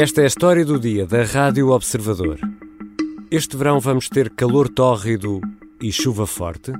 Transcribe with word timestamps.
Esta 0.00 0.20
é 0.20 0.24
a 0.24 0.26
história 0.28 0.64
do 0.64 0.78
dia 0.78 1.04
da 1.04 1.24
Rádio 1.24 1.70
Observador. 1.70 2.38
Este 3.32 3.56
verão 3.56 3.80
vamos 3.80 4.08
ter 4.08 4.30
calor 4.30 4.68
tórrido 4.68 5.40
e 5.82 5.90
chuva 5.90 6.24
forte? 6.24 6.72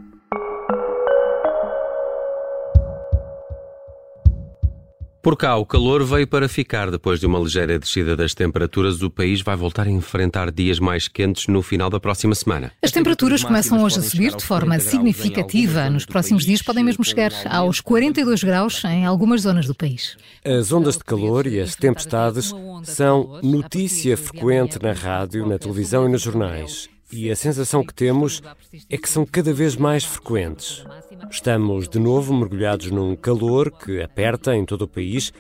Por 5.29 5.37
cá, 5.37 5.59
o 5.59 5.67
calor 5.67 6.03
veio 6.05 6.27
para 6.27 6.49
ficar. 6.49 6.91
Depois 6.91 7.21
de 7.21 7.27
uma 7.27 7.39
ligeira 7.39 7.79
descida 7.79 8.17
das 8.17 8.33
temperaturas, 8.33 9.03
o 9.03 9.11
país 9.11 9.43
vai 9.43 9.55
voltar 9.55 9.87
a 9.87 9.91
enfrentar 9.91 10.51
dias 10.51 10.79
mais 10.79 11.07
quentes 11.07 11.49
no 11.49 11.61
final 11.61 11.91
da 11.91 12.01
próxima 12.01 12.35
semana. 12.35 12.73
As 12.83 12.91
temperaturas 12.91 13.45
começam 13.45 13.85
hoje 13.85 13.99
a 13.99 14.03
subir 14.03 14.35
de 14.35 14.43
forma 14.43 14.79
significativa. 14.79 15.91
Nos 15.91 16.07
próximos 16.07 16.47
dias 16.47 16.63
podem 16.63 16.83
mesmo 16.83 17.05
chegar 17.05 17.31
aos 17.45 17.79
42 17.79 18.43
graus 18.43 18.83
em 18.85 19.05
algumas 19.05 19.43
zonas 19.43 19.67
do 19.67 19.75
país. 19.75 20.17
As 20.43 20.73
ondas 20.73 20.97
de 20.97 21.05
calor 21.05 21.47
e 21.47 21.61
as 21.61 21.77
tempestades 21.77 22.55
são 22.85 23.39
notícia 23.43 24.17
frequente 24.17 24.83
na 24.83 24.95
rádio, 24.95 25.47
na 25.47 25.59
televisão 25.59 26.09
e 26.09 26.11
nos 26.11 26.23
jornais. 26.23 26.89
E 27.13 27.31
a 27.31 27.37
sensação 27.37 27.85
que 27.85 27.93
temos 27.93 28.43
é 28.89 28.97
que 28.97 29.09
são 29.11 29.27
cada 29.27 29.53
vez 29.53 29.77
mais 29.77 30.05
frequentes. 30.05 30.85
Estamos 31.31 31.89
de 31.89 31.99
novo 31.99 32.35
mergulhados 32.35 32.91
num 32.91 33.15
calor 33.15 33.71
que 33.71 34.03
aperta 34.03 34.57
em 34.57 34.65
todo 34.65 34.83
o 34.83 34.89
país 34.89 35.31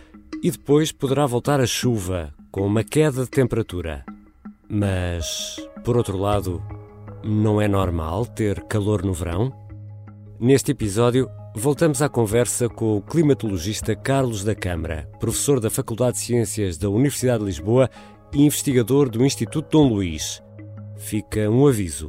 e 0.42 0.50
depois 0.50 0.92
poderá 0.92 1.24
voltar 1.24 1.60
a 1.60 1.66
chuva, 1.66 2.32
com 2.50 2.60
uma 2.66 2.84
queda 2.84 3.24
de 3.24 3.30
temperatura. 3.30 4.04
Mas, 4.68 5.56
por 5.82 5.96
outro 5.96 6.18
lado, 6.18 6.62
não 7.24 7.60
é 7.60 7.66
normal 7.66 8.26
ter 8.26 8.62
calor 8.64 9.02
no 9.02 9.14
verão? 9.14 9.50
Neste 10.38 10.72
episódio, 10.72 11.28
voltamos 11.56 12.02
à 12.02 12.08
conversa 12.08 12.68
com 12.68 12.98
o 12.98 13.02
climatologista 13.02 13.96
Carlos 13.96 14.44
da 14.44 14.54
Câmara, 14.54 15.08
professor 15.18 15.58
da 15.58 15.70
Faculdade 15.70 16.18
de 16.18 16.24
Ciências 16.24 16.76
da 16.76 16.90
Universidade 16.90 17.40
de 17.40 17.46
Lisboa 17.46 17.88
e 18.32 18.44
investigador 18.44 19.08
do 19.08 19.24
Instituto 19.24 19.70
Dom 19.70 19.88
Luís. 19.88 20.42
Fica 20.98 21.48
um 21.50 21.66
aviso. 21.66 22.08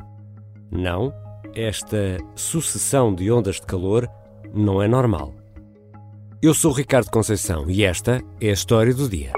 Não 0.70 1.14
esta 1.56 2.18
sucessão 2.36 3.14
de 3.14 3.32
ondas 3.32 3.56
de 3.56 3.66
calor 3.66 4.08
não 4.54 4.82
é 4.82 4.88
normal. 4.88 5.34
Eu 6.42 6.54
sou 6.54 6.72
Ricardo 6.72 7.10
Conceição 7.12 7.70
e 7.70 7.84
esta 7.84 8.22
é 8.42 8.50
a 8.50 8.54
história 8.54 8.94
do 8.94 9.10
dia. 9.10 9.34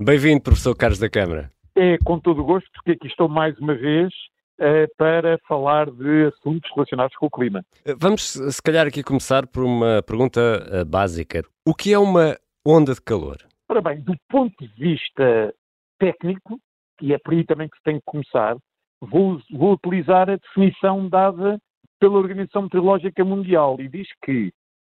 Bem-vindo, 0.00 0.42
professor 0.42 0.74
Carlos 0.76 0.98
da 0.98 1.08
Câmara. 1.08 1.50
É 1.76 1.96
com 2.04 2.18
todo 2.18 2.42
o 2.42 2.44
gosto 2.44 2.68
que 2.84 2.92
aqui 2.92 3.06
estou 3.06 3.28
mais 3.28 3.56
uma 3.58 3.74
vez 3.74 4.12
uh, 4.58 4.88
para 4.96 5.38
falar 5.48 5.90
de 5.90 6.26
assuntos 6.26 6.70
relacionados 6.74 7.16
com 7.16 7.26
o 7.26 7.30
clima. 7.30 7.64
Eh, 7.84 7.94
vamos, 7.96 8.22
se 8.22 8.62
calhar, 8.62 8.86
aqui 8.86 9.02
começar 9.02 9.46
por 9.46 9.64
uma 9.64 10.02
pergunta 10.02 10.40
uh, 10.40 10.84
básica. 10.84 11.42
O 11.66 11.74
que 11.74 11.92
é 11.92 11.98
uma 11.98 12.36
onda 12.66 12.92
de 12.92 13.00
calor? 13.00 13.38
Ora 13.68 13.80
bem, 13.80 14.00
do 14.00 14.14
ponto 14.28 14.66
de 14.66 14.74
vista 14.76 15.54
técnico, 15.98 16.60
e 17.00 17.12
é 17.12 17.18
por 17.18 17.34
aí 17.34 17.44
também 17.44 17.68
que 17.68 17.76
se 17.76 17.82
tem 17.82 17.98
que 17.98 18.04
começar, 18.04 18.56
vou, 19.00 19.40
vou 19.50 19.72
utilizar 19.72 20.30
a 20.30 20.36
definição 20.36 21.08
dada 21.08 21.58
pela 21.98 22.18
Organização 22.18 22.62
Meteorológica 22.62 23.24
Mundial 23.24 23.76
e 23.80 23.88
diz 23.88 24.08
que 24.22 24.52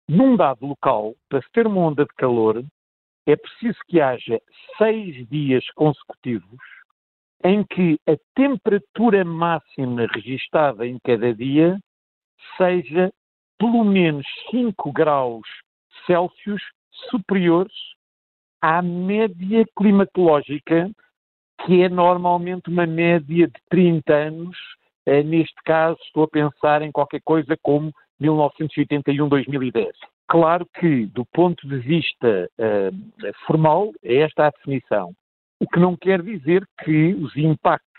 num 0.07 0.35
dado 0.35 0.65
local, 0.67 1.15
para 1.27 1.41
se 1.41 1.51
ter 1.51 1.65
uma 1.65 1.81
onda 1.81 2.03
de 2.03 2.13
calor, 2.15 2.63
é 3.25 3.35
preciso 3.35 3.79
que 3.87 3.99
haja 3.99 4.39
seis 4.77 5.27
dias 5.29 5.65
consecutivos 5.71 6.59
em 7.43 7.63
que 7.63 7.99
a 8.07 8.15
temperatura 8.35 9.25
máxima 9.25 10.07
registada 10.13 10.85
em 10.85 10.97
cada 11.03 11.33
dia 11.33 11.79
seja 12.57 13.11
pelo 13.57 13.83
menos 13.83 14.25
5 14.51 14.91
graus 14.91 15.47
Celsius 16.05 16.61
superiores 17.09 17.73
à 18.61 18.81
média 18.81 19.65
climatológica 19.77 20.89
que 21.65 21.81
é 21.81 21.89
normalmente 21.89 22.69
uma 22.69 22.85
média 22.85 23.47
de 23.47 23.61
30 23.69 24.13
anos. 24.13 24.57
Uh, 25.07 25.23
neste 25.23 25.55
caso, 25.63 25.97
estou 26.03 26.23
a 26.23 26.27
pensar 26.27 26.81
em 26.81 26.91
qualquer 26.91 27.21
coisa 27.23 27.57
como 27.61 27.91
1981-2010. 28.21 29.91
Claro 30.27 30.65
que, 30.79 31.05
do 31.07 31.25
ponto 31.25 31.67
de 31.67 31.77
vista 31.79 32.49
uh, 32.59 33.33
formal, 33.45 33.91
é 34.03 34.17
esta 34.17 34.47
a 34.47 34.49
definição. 34.49 35.13
O 35.59 35.67
que 35.67 35.79
não 35.79 35.95
quer 35.95 36.21
dizer 36.21 36.67
que 36.83 37.13
os 37.13 37.35
impactos 37.37 37.89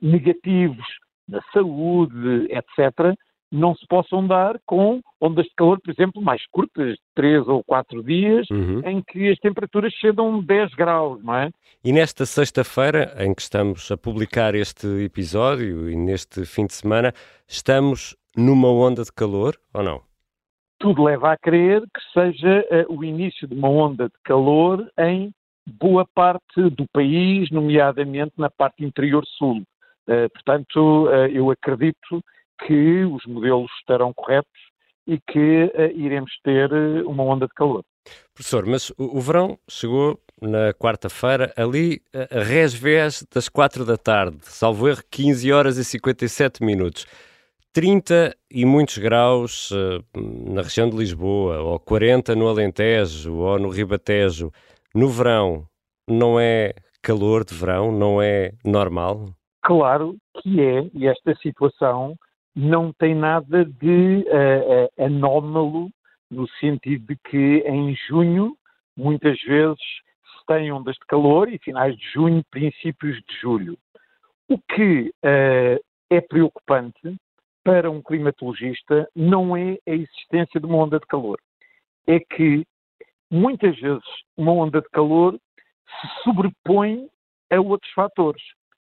negativos 0.00 0.84
na 1.28 1.40
saúde, 1.52 2.48
etc., 2.50 3.16
não 3.52 3.74
se 3.74 3.86
possam 3.86 4.26
dar 4.26 4.58
com 4.64 5.00
ondas 5.20 5.44
de 5.44 5.52
calor, 5.54 5.78
por 5.80 5.92
exemplo, 5.92 6.22
mais 6.22 6.42
curtas, 6.50 6.96
3 7.14 7.46
ou 7.46 7.62
4 7.64 8.02
dias, 8.02 8.48
uhum. 8.50 8.80
em 8.84 9.02
que 9.02 9.30
as 9.30 9.38
temperaturas 9.38 9.92
chegam 9.92 10.38
a 10.38 10.42
10 10.42 10.74
graus, 10.74 11.22
não 11.22 11.34
é? 11.34 11.50
E 11.84 11.92
nesta 11.92 12.24
sexta-feira, 12.24 13.14
em 13.18 13.34
que 13.34 13.42
estamos 13.42 13.90
a 13.90 13.96
publicar 13.96 14.54
este 14.54 14.86
episódio 15.04 15.90
e 15.90 15.96
neste 15.96 16.46
fim 16.46 16.64
de 16.64 16.72
semana, 16.72 17.12
estamos 17.46 18.16
numa 18.36 18.68
onda 18.68 19.02
de 19.04 19.12
calor 19.12 19.56
ou 19.74 19.82
não? 19.82 20.00
Tudo 20.78 21.04
leva 21.04 21.32
a 21.32 21.36
crer 21.36 21.82
que 21.82 22.20
seja 22.20 22.86
uh, 22.88 22.96
o 22.96 23.04
início 23.04 23.46
de 23.46 23.54
uma 23.54 23.68
onda 23.68 24.06
de 24.06 24.14
calor 24.24 24.90
em 24.98 25.30
boa 25.66 26.06
parte 26.14 26.70
do 26.70 26.86
país, 26.92 27.50
nomeadamente 27.50 28.32
na 28.36 28.50
parte 28.50 28.84
interior 28.84 29.24
sul. 29.26 29.62
Uh, 30.08 30.28
portanto, 30.32 31.06
uh, 31.06 31.26
eu 31.26 31.50
acredito 31.50 32.22
que 32.66 33.04
os 33.04 33.24
modelos 33.26 33.70
estarão 33.80 34.12
corretos 34.12 34.60
e 35.06 35.18
que 35.20 35.64
uh, 35.64 35.90
iremos 35.94 36.30
ter 36.42 36.72
uh, 36.72 37.08
uma 37.08 37.24
onda 37.24 37.46
de 37.46 37.54
calor. 37.54 37.84
Professor, 38.34 38.66
mas 38.66 38.90
o, 38.90 39.16
o 39.16 39.20
verão 39.20 39.58
chegou 39.68 40.18
na 40.40 40.72
quarta-feira, 40.72 41.52
ali 41.56 42.02
a 42.12 42.42
resvés 42.42 43.24
das 43.32 43.48
quatro 43.48 43.84
da 43.84 43.96
tarde, 43.96 44.38
salvo 44.42 44.88
erro, 44.88 45.02
15 45.10 45.52
horas 45.52 45.76
e 45.76 45.84
57 45.84 46.64
minutos. 46.64 47.06
30 47.72 48.36
e 48.50 48.66
muitos 48.66 48.98
graus 48.98 49.70
uh, 49.70 50.04
na 50.14 50.62
região 50.62 50.90
de 50.90 50.96
Lisboa, 50.96 51.60
ou 51.60 51.78
40 51.80 52.34
no 52.34 52.48
Alentejo, 52.48 53.34
ou 53.34 53.58
no 53.58 53.70
Ribatejo. 53.70 54.52
No 54.94 55.08
verão, 55.08 55.66
não 56.08 56.38
é 56.38 56.74
calor 57.00 57.44
de 57.44 57.54
verão? 57.54 57.90
Não 57.90 58.20
é 58.20 58.52
normal? 58.64 59.30
Claro 59.62 60.16
que 60.42 60.60
é, 60.60 60.90
e 60.92 61.06
esta 61.06 61.34
situação 61.36 62.14
não 62.54 62.92
tem 62.92 63.14
nada 63.14 63.64
de 63.64 64.24
uh, 64.28 65.04
anómalo 65.04 65.90
no 66.30 66.48
sentido 66.60 67.06
de 67.06 67.16
que 67.16 67.58
em 67.66 67.94
junho, 68.08 68.56
muitas 68.96 69.40
vezes, 69.42 69.78
se 69.78 70.46
tem 70.46 70.72
ondas 70.72 70.94
de 70.94 71.06
calor 71.06 71.48
e 71.48 71.58
finais 71.58 71.96
de 71.96 72.04
junho, 72.12 72.42
princípios 72.50 73.16
de 73.16 73.40
julho. 73.40 73.78
O 74.48 74.58
que 74.58 75.12
uh, 75.24 75.84
é 76.10 76.20
preocupante 76.20 77.16
para 77.64 77.90
um 77.90 78.02
climatologista 78.02 79.08
não 79.14 79.56
é 79.56 79.78
a 79.86 79.92
existência 79.92 80.60
de 80.60 80.66
uma 80.66 80.78
onda 80.78 80.98
de 80.98 81.06
calor. 81.06 81.38
É 82.06 82.18
que 82.18 82.66
muitas 83.30 83.78
vezes 83.78 84.04
uma 84.36 84.52
onda 84.52 84.80
de 84.80 84.88
calor 84.90 85.38
se 86.00 86.22
sobrepõe 86.24 87.08
a 87.50 87.60
outros 87.60 87.92
fatores, 87.92 88.42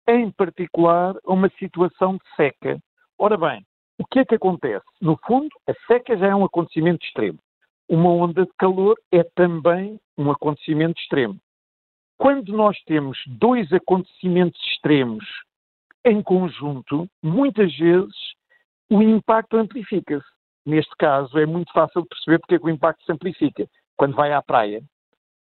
em 0.08 0.32
particular 0.32 1.16
a 1.26 1.34
uma 1.34 1.50
situação 1.60 2.14
de 2.14 2.36
seca. 2.36 2.80
Ora 3.24 3.38
bem, 3.38 3.64
o 4.00 4.04
que 4.04 4.18
é 4.18 4.26
que 4.26 4.34
acontece? 4.34 4.84
No 5.00 5.16
fundo, 5.28 5.50
a 5.70 5.74
seca 5.86 6.18
já 6.18 6.30
é 6.30 6.36
um 6.36 6.44
acontecimento 6.44 7.06
extremo. 7.06 7.38
Uma 7.88 8.10
onda 8.10 8.46
de 8.48 8.52
calor 8.58 8.98
é 9.12 9.24
também 9.36 10.00
um 10.18 10.32
acontecimento 10.32 11.00
extremo. 11.00 11.38
Quando 12.18 12.52
nós 12.52 12.76
temos 12.86 13.20
dois 13.28 13.72
acontecimentos 13.72 14.60
extremos 14.72 15.24
em 16.04 16.20
conjunto, 16.24 17.08
muitas 17.22 17.72
vezes 17.78 18.16
o 18.90 19.04
impacto 19.04 19.56
amplifica-se. 19.56 20.26
Neste 20.66 20.96
caso, 20.96 21.38
é 21.38 21.46
muito 21.46 21.72
fácil 21.74 22.02
de 22.02 22.08
perceber 22.08 22.40
porque 22.40 22.56
é 22.56 22.58
que 22.60 22.66
o 22.66 22.72
impacto 22.72 23.06
se 23.06 23.12
amplifica. 23.12 23.68
Quando 23.96 24.16
vai 24.16 24.34
à 24.34 24.42
praia, 24.42 24.82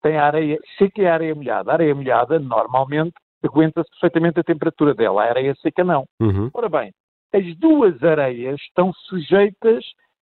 tem 0.02 0.18
a 0.18 0.26
areia 0.26 0.58
seca 0.76 1.00
e 1.00 1.06
a 1.06 1.14
areia 1.14 1.34
molhada. 1.34 1.70
A 1.70 1.75
areia 1.75 1.94
molhada, 1.94 2.38
normalmente, 2.38 3.14
aguenta-se 3.42 3.88
perfeitamente 3.92 4.40
a 4.40 4.44
temperatura 4.44 4.94
dela. 4.94 5.22
A 5.22 5.30
areia 5.30 5.54
seca, 5.54 5.82
não. 5.82 6.04
Uhum. 6.20 6.50
Ora 6.52 6.68
bem, 6.68 6.92
as 7.32 7.56
duas 7.56 8.02
areias 8.02 8.61
estão 8.61 8.93
sujeitas 8.93 9.84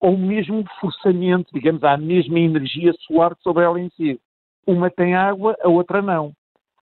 ao 0.01 0.17
mesmo 0.17 0.65
forçamento, 0.81 1.51
digamos, 1.53 1.83
à 1.83 1.97
mesma 1.97 2.39
energia 2.39 2.93
solar 3.01 3.35
sobre 3.41 3.65
ela 3.65 3.81
em 3.81 3.89
si. 3.91 4.21
Uma 4.67 4.91
tem 4.91 5.15
água, 5.15 5.57
a 5.63 5.69
outra 5.69 6.03
não. 6.03 6.33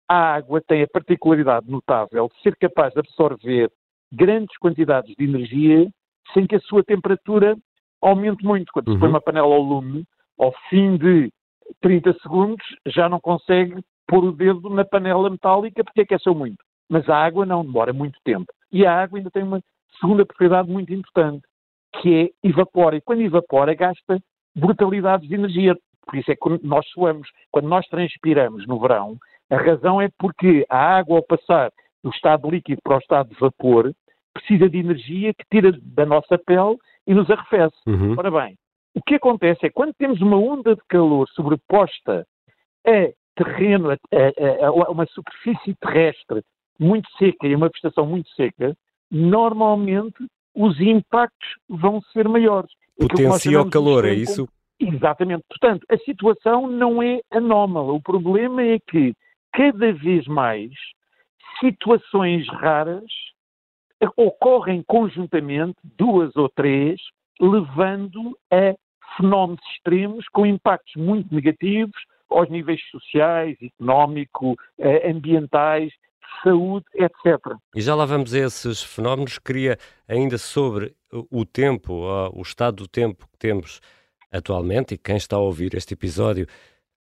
A 0.09 0.35
água 0.35 0.61
tem 0.61 0.83
a 0.83 0.89
particularidade 0.89 1.71
notável 1.71 2.29
de 2.29 2.43
ser 2.43 2.57
capaz 2.57 2.93
de 2.93 3.01
absorver 3.01 3.71
grandes 4.13 4.57
quantidades 4.59 5.15
de 5.17 5.25
energia 5.25 5.89
sem 6.35 6.47
que 6.47 6.57
a 6.57 6.61
sua 6.61 6.83
temperatura 6.85 7.57
aumente 8.01 8.45
muito. 8.45 8.73
Quando 8.73 8.89
uhum. 8.89 8.95
se 8.95 9.01
põe 9.01 9.09
uma 9.09 9.21
panela 9.21 9.55
ao 9.55 9.63
lume, 9.63 10.05
ao 10.39 10.53
fim 10.69 10.97
de 10.97 11.31
30 11.81 12.13
segundos, 12.23 12.65
já 12.87 13.09
não 13.09 13.21
consegue 13.21 13.83
pôr 14.07 14.25
o 14.25 14.33
dedo 14.33 14.69
na 14.69 14.85
panela 14.85 15.31
metálica 15.31 15.83
porque 15.85 16.03
aqueceu 16.03 16.35
muito. 16.35 16.59
Mas 16.91 17.09
a 17.09 17.17
água 17.17 17.47
não, 17.47 17.65
demora 17.65 17.93
muito 17.93 18.19
tempo. 18.25 18.53
E 18.71 18.85
a 18.85 19.03
água 19.03 19.19
ainda 19.19 19.31
tem 19.31 19.43
uma 19.43 19.63
segunda 20.01 20.25
propriedade 20.25 20.71
muito 20.71 20.93
importante, 20.93 21.43
que 22.01 22.33
é 22.43 22.49
evapora. 22.49 22.97
E 22.97 23.01
quando 23.01 23.23
evapora, 23.23 23.75
gasta 23.75 24.19
brutalidades 24.55 25.29
de 25.29 25.35
energia. 25.35 25.77
por 26.07 26.17
isso 26.17 26.31
é 26.31 26.37
que 26.37 26.67
nós 26.67 26.87
suamos. 26.89 27.29
Quando 27.51 27.69
nós 27.69 27.87
transpiramos 27.87 28.67
no 28.67 28.81
verão, 28.81 29.17
a 29.51 29.57
razão 29.57 30.01
é 30.01 30.09
porque 30.19 30.65
a 30.69 30.97
água, 30.97 31.17
ao 31.17 31.23
passar 31.23 31.71
do 32.03 32.11
estado 32.11 32.51
líquido 32.51 32.81
para 32.83 32.97
o 32.97 32.99
estado 32.99 33.29
de 33.29 33.39
vapor, 33.39 33.93
precisa 34.33 34.69
de 34.69 34.79
energia 34.79 35.33
que 35.35 35.45
tira 35.51 35.73
da 35.83 36.07
nossa 36.07 36.39
pele 36.39 36.77
e 37.07 37.15
nos 37.15 37.31
arrefece. 37.31 37.77
Uhum. 37.87 38.15
Ora 38.19 38.31
bem, 38.31 38.57
o 38.95 39.03
que 39.03 39.15
acontece 39.15 39.67
é 39.67 39.69
que 39.69 39.75
quando 39.75 39.95
temos 39.95 40.21
uma 40.21 40.37
onda 40.37 40.75
de 40.75 40.83
calor 40.89 41.29
sobreposta 41.31 42.27
a 42.87 43.13
terreno, 43.37 43.91
a, 43.91 43.95
a, 43.95 44.67
a 44.67 44.91
uma 44.91 45.07
superfície 45.07 45.75
terrestre 45.77 46.43
muito 46.79 47.09
seca 47.17 47.47
e 47.47 47.55
uma 47.55 47.69
vegetação 47.69 48.07
muito 48.07 48.29
seca, 48.31 48.77
normalmente 49.13 50.27
os 50.55 50.81
impactos 50.81 51.49
vão 51.69 52.01
ser 52.13 52.27
maiores. 52.29 52.71
Potencia 52.99 53.61
o 53.61 53.71
calor, 53.71 54.07
é 54.07 54.15
isso? 54.15 54.49
Exatamente. 54.81 55.45
Portanto, 55.49 55.87
a 55.91 55.99
situação 55.99 56.67
não 56.67 57.03
é 57.03 57.21
anómala. 57.31 57.93
O 57.93 58.01
problema 58.01 58.63
é 58.63 58.79
que, 58.79 59.15
cada 59.53 59.93
vez 59.93 60.27
mais, 60.27 60.71
situações 61.61 62.49
raras 62.49 63.05
ocorrem 64.17 64.83
conjuntamente, 64.87 65.77
duas 65.97 66.35
ou 66.35 66.49
três, 66.49 67.01
levando 67.41 68.37
a 68.51 68.75
fenómenos 69.17 69.63
extremos 69.75 70.27
com 70.29 70.47
impactos 70.47 70.95
muito 70.97 71.33
negativos 71.33 72.01
aos 72.31 72.49
níveis 72.49 72.81
sociais, 72.91 73.57
económico, 73.61 74.57
eh, 74.79 75.11
ambientais, 75.11 75.93
saúde, 76.43 76.87
etc. 76.95 77.39
E 77.75 77.81
já 77.81 77.95
lá 77.95 78.05
vamos 78.05 78.33
a 78.35 78.39
esses 78.39 78.83
fenómenos. 78.83 79.39
Queria 79.39 79.79
ainda 80.09 80.39
sobre 80.39 80.95
o 81.31 81.45
tempo, 81.45 82.05
o 82.33 82.43
estado 82.43 82.77
do 82.77 82.89
tempo 82.89 83.27
que 83.31 83.39
temos 83.39 83.81
atualmente, 84.31 84.95
e 84.95 84.99
quem 84.99 85.17
está 85.17 85.37
a 85.37 85.41
ouvir 85.41 85.75
este 85.75 85.95
episódio 85.95 86.47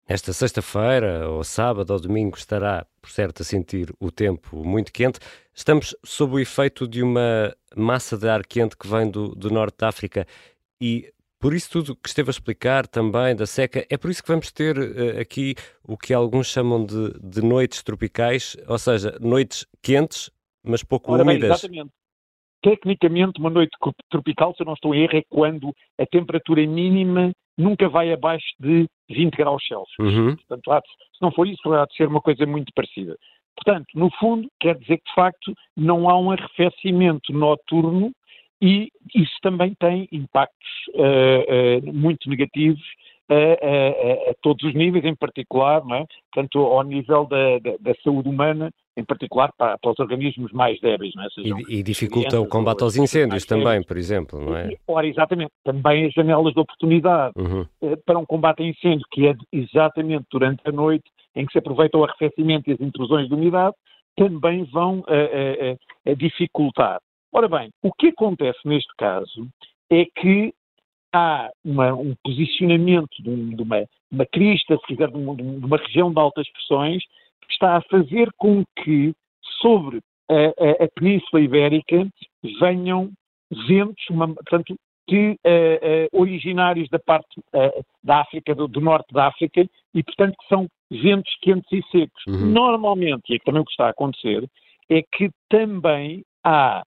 esta 0.09 0.33
sexta-feira, 0.33 1.29
ou 1.29 1.45
sábado 1.45 1.93
ou 1.93 2.01
domingo, 2.01 2.35
estará, 2.35 2.87
por 2.99 3.11
certo, 3.11 3.43
a 3.43 3.45
sentir 3.45 3.95
o 4.01 4.11
tempo 4.11 4.65
muito 4.65 4.91
quente. 4.91 5.21
Estamos 5.55 5.95
sob 6.03 6.37
o 6.37 6.39
efeito 6.39 6.89
de 6.89 7.03
uma 7.03 7.55
massa 7.77 8.17
de 8.17 8.27
ar 8.27 8.45
quente 8.47 8.75
que 8.75 8.89
vem 8.89 9.11
do, 9.11 9.35
do 9.35 9.51
norte 9.51 9.77
da 9.77 9.89
África 9.89 10.27
e 10.81 11.13
por 11.41 11.55
isso 11.55 11.71
tudo 11.71 11.97
que 11.97 12.09
esteve 12.09 12.31
a 12.31 12.33
explicar 12.33 12.87
também 12.87 13.35
da 13.35 13.47
seca, 13.47 13.87
é 13.89 13.97
por 13.97 14.11
isso 14.11 14.23
que 14.23 14.29
vamos 14.29 14.51
ter 14.51 14.77
uh, 14.77 15.21
aqui 15.21 15.55
o 15.85 15.97
que 15.97 16.13
alguns 16.13 16.49
chamam 16.49 16.85
de, 16.85 17.13
de, 17.21 17.43
noites 17.43 17.83
tropicais, 17.83 18.57
ou 18.67 18.79
seja, 18.79 19.17
noites 19.21 19.67
quentes, 19.83 20.31
mas 20.65 20.83
pouco 20.83 21.13
Ora 21.13 21.23
úmidas. 21.23 21.51
exatamente. 21.51 21.93
Tecnicamente, 22.61 23.39
uma 23.39 23.51
noite 23.51 23.71
tropical, 24.11 24.53
se 24.55 24.63
eu 24.63 24.67
não 24.67 24.75
estou 24.75 24.93
em 24.93 25.05
erro, 25.05 25.17
é 25.17 25.23
quando 25.29 25.73
a 25.97 26.05
temperatura 26.05 26.67
mínima 26.67 27.33
nunca 27.57 27.89
vai 27.89 28.13
abaixo 28.13 28.47
de 28.59 28.87
20 29.09 29.37
graus 29.37 29.65
Celsius. 29.67 30.15
Uhum. 30.15 30.37
Portanto, 30.37 30.83
se 31.13 31.23
não 31.23 31.31
for 31.31 31.47
isso, 31.47 31.73
há 31.73 31.87
de 31.87 31.95
ser 31.95 32.09
uma 32.09 32.21
coisa 32.21 32.45
muito 32.47 32.73
parecida. 32.75 33.17
Portanto, 33.55 33.87
no 33.95 34.11
fundo, 34.19 34.49
quer 34.61 34.77
dizer 34.79 34.99
que, 34.99 35.09
de 35.09 35.15
facto, 35.15 35.53
não 35.77 36.09
há 36.09 36.19
um 36.19 36.31
arrefecimento 36.31 37.33
noturno 37.33 38.13
e 38.61 38.91
isso 39.15 39.35
também 39.43 39.75
tem 39.79 40.09
impactos 40.11 40.69
uh, 40.95 41.89
uh, 41.89 41.93
muito 41.93 42.29
negativos 42.29 42.83
a, 43.31 43.35
a, 43.35 44.31
a, 44.31 44.35
todos 44.43 44.65
os 44.65 44.75
níveis, 44.75 45.05
em 45.05 45.15
particular, 45.15 45.85
não 45.85 45.97
é? 45.97 46.07
tanto 46.35 46.59
ao 46.59 46.83
nível 46.83 47.27
da, 47.27 47.59
da, 47.59 47.77
da 47.79 47.95
saúde 48.03 48.29
humana, 48.29 48.71
em 48.97 49.05
particular 49.05 49.53
para, 49.57 49.77
para, 49.79 49.91
os 49.91 49.99
organismos 49.99 50.51
mais 50.53 50.81
débeis. 50.81 51.15
Não 51.15 51.23
é? 51.23 51.29
e, 51.69 51.79
e 51.79 51.83
dificulta 51.83 52.41
o 52.41 52.49
combate 52.49 52.83
aos 52.83 52.97
incêndios 52.97 53.45
também, 53.45 53.83
por 53.83 53.97
exemplo, 53.97 54.41
não 54.41 54.57
é? 54.57 54.71
Ora, 54.87 55.07
exatamente. 55.07 55.53
Também 55.63 56.07
as 56.07 56.15
janelas 56.15 56.55
de 56.55 56.61
oportunidade 56.61 57.35
uhum. 57.37 57.67
Eh, 57.83 57.97
para 58.05 58.19
um 58.19 58.25
combate 58.25 58.63
a 58.63 58.67
incêndio, 58.67 59.07
que 59.11 59.29
é 59.29 59.35
exatamente 59.53 60.25
durante 60.31 60.63
a 60.65 60.73
noite, 60.73 61.05
em 61.37 61.47
que 61.47 61.53
se 61.53 61.59
aproveita 61.59 61.99
o 61.99 62.05
arrefecimento 62.05 62.71
e 62.71 62.73
as 62.73 62.81
intrusões 62.81 63.29
de 63.29 63.35
umidade, 63.35 63.75
também 64.17 64.65
vão 64.65 65.05
a, 65.07 66.11
a 66.11 66.15
dificultar. 66.15 66.99
Ora 67.33 67.49
bem, 67.49 67.71
o 67.83 67.93
que 67.93 68.09
acontece 68.09 68.59
neste 68.65 68.93
caso 68.97 69.49
é 69.91 70.05
que 70.05 70.53
há 71.13 71.51
uma, 71.65 71.95
um 71.95 72.15
posicionamento 72.23 73.23
de, 73.23 73.31
um, 73.31 73.51
de 73.51 73.63
uma, 73.63 73.85
uma, 74.11 74.27
crista, 74.27 74.77
se 74.77 74.87
quiser, 74.87 75.11
de 75.11 75.17
uma, 75.17 75.35
de 75.35 75.43
uma, 75.43 75.77
região 75.77 76.13
de 76.13 76.21
altas 76.21 76.49
pressões, 76.51 77.03
que 77.43 77.53
está 77.53 77.77
a 77.77 77.83
fazer 77.83 78.31
com 78.37 78.65
que 78.83 79.15
sobre 79.61 80.01
a, 80.31 80.35
a, 80.35 80.85
a 80.85 80.89
Península 80.95 81.43
Ibérica 81.43 82.07
venham 82.61 83.11
ventos, 83.67 84.05
uma, 84.11 84.29
portanto, 84.35 84.77
que, 85.07 85.31
uh, 85.31 86.15
uh, 86.15 86.21
originários 86.21 86.89
da 86.91 86.99
parte 86.99 87.41
uh, 87.41 87.85
da 88.05 88.21
África, 88.21 88.55
do, 88.55 88.69
do, 88.69 88.81
norte 88.81 89.13
da 89.13 89.29
África, 89.29 89.67
e 89.95 90.03
portanto 90.03 90.37
que 90.39 90.49
são 90.49 90.69
ventos 90.91 91.35
quentes 91.41 91.73
e 91.73 91.83
secos. 91.91 92.23
Uhum. 92.27 92.51
Normalmente, 92.51 93.33
e 93.33 93.37
é 93.37 93.39
também 93.39 93.63
o 93.63 93.65
que 93.65 93.71
está 93.71 93.87
a 93.87 93.91
acontecer, 93.91 94.47
é 94.91 95.03
que 95.03 95.31
também 95.49 96.23
há 96.45 96.83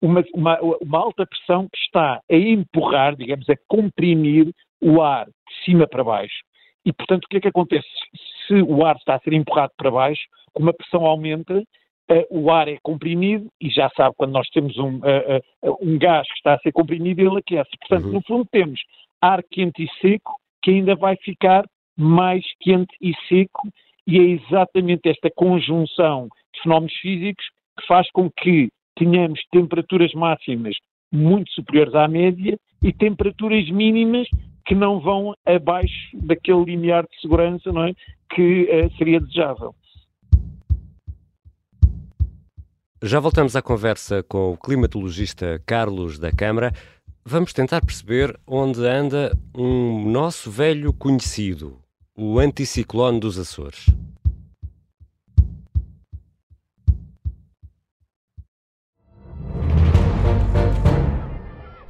uma, 0.00 0.22
uma, 0.34 0.60
uma, 0.60 0.98
alta 0.98 1.26
pressão 1.26 1.68
que 1.68 1.78
está 1.78 2.20
a 2.30 2.34
empurrar, 2.34 3.16
digamos, 3.16 3.48
a 3.48 3.54
comprimir 3.68 4.52
o 4.80 5.00
ar 5.00 5.26
de 5.26 5.64
cima 5.64 5.86
para 5.86 6.04
baixo. 6.04 6.44
E, 6.84 6.92
portanto, 6.92 7.24
o 7.24 7.28
que 7.28 7.38
é 7.38 7.40
que 7.40 7.48
acontece? 7.48 7.88
Se 8.46 8.54
o 8.54 8.84
ar 8.84 8.96
está 8.96 9.16
a 9.16 9.20
ser 9.20 9.32
empurrado 9.32 9.72
para 9.76 9.90
baixo, 9.90 10.22
como 10.52 10.70
a 10.70 10.74
pressão 10.74 11.04
aumenta, 11.04 11.58
uh, 11.58 12.26
o 12.30 12.50
ar 12.50 12.68
é 12.68 12.78
comprimido 12.82 13.48
e 13.60 13.68
já 13.68 13.90
sabe, 13.96 14.14
quando 14.16 14.32
nós 14.32 14.48
temos 14.50 14.76
um, 14.78 14.98
uh, 14.98 15.40
uh, 15.62 15.76
um 15.80 15.98
gás 15.98 16.26
que 16.28 16.34
está 16.34 16.54
a 16.54 16.58
ser 16.58 16.72
comprimido, 16.72 17.20
ele 17.20 17.38
aquece. 17.38 17.70
Portanto, 17.80 18.06
uhum. 18.06 18.12
no 18.12 18.22
fundo, 18.22 18.46
temos 18.50 18.80
ar 19.20 19.42
quente 19.50 19.82
e 19.82 19.88
seco 20.00 20.36
que 20.62 20.70
ainda 20.70 20.94
vai 20.94 21.16
ficar 21.16 21.64
mais 21.96 22.44
quente 22.60 22.94
e 23.00 23.14
seco, 23.28 23.68
e 24.06 24.18
é 24.18 24.22
exatamente 24.22 25.08
esta 25.08 25.30
conjunção 25.34 26.28
de 26.54 26.62
fenómenos 26.62 26.94
físicos 26.94 27.44
que 27.78 27.86
faz 27.86 28.10
com 28.10 28.30
que 28.30 28.68
tínhamos 28.98 29.40
temperaturas 29.50 30.12
máximas 30.14 30.76
muito 31.12 31.50
superiores 31.52 31.94
à 31.94 32.08
média 32.08 32.58
e 32.82 32.92
temperaturas 32.92 33.68
mínimas 33.70 34.28
que 34.66 34.74
não 34.74 35.00
vão 35.00 35.34
abaixo 35.46 36.10
daquele 36.14 36.64
limiar 36.64 37.04
de 37.04 37.20
segurança 37.20 37.72
não 37.72 37.84
é? 37.84 37.92
que 38.34 38.64
uh, 38.64 38.96
seria 38.96 39.20
desejável. 39.20 39.74
Já 43.02 43.20
voltamos 43.20 43.54
à 43.54 43.62
conversa 43.62 44.22
com 44.22 44.52
o 44.52 44.56
climatologista 44.56 45.62
Carlos 45.66 46.18
da 46.18 46.32
Câmara. 46.32 46.72
Vamos 47.24 47.52
tentar 47.52 47.84
perceber 47.84 48.38
onde 48.46 48.80
anda 48.86 49.36
um 49.54 50.10
nosso 50.10 50.50
velho 50.50 50.92
conhecido, 50.92 51.78
o 52.16 52.38
anticiclone 52.38 53.20
dos 53.20 53.38
Açores. 53.38 53.86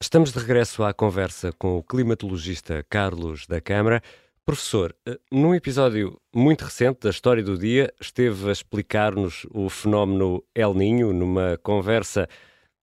Estamos 0.00 0.32
de 0.32 0.38
regresso 0.38 0.84
à 0.84 0.94
conversa 0.94 1.52
com 1.58 1.76
o 1.76 1.82
climatologista 1.82 2.86
Carlos 2.88 3.48
da 3.48 3.60
Câmara. 3.60 4.00
Professor, 4.46 4.94
eh, 5.04 5.18
num 5.30 5.52
episódio 5.52 6.20
muito 6.32 6.64
recente 6.64 7.00
da 7.02 7.10
História 7.10 7.42
do 7.42 7.58
Dia, 7.58 7.92
esteve 8.00 8.48
a 8.48 8.52
explicar-nos 8.52 9.44
o 9.50 9.68
fenómeno 9.68 10.44
El 10.54 10.72
Ninho 10.72 11.12
numa 11.12 11.58
conversa 11.64 12.28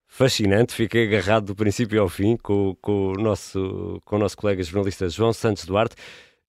fascinante. 0.09 0.73
Fiquei 0.73 1.07
agarrado 1.07 1.45
do 1.45 1.55
princípio 1.55 2.01
ao 2.01 2.09
fim 2.09 2.35
com, 2.35 2.75
com, 2.81 3.13
o, 3.13 3.13
nosso, 3.13 4.01
com 4.03 4.17
o 4.17 4.19
nosso 4.19 4.35
colega 4.35 4.61
jornalista 4.61 5.07
João 5.07 5.31
Santos 5.31 5.63
Duarte. 5.65 5.95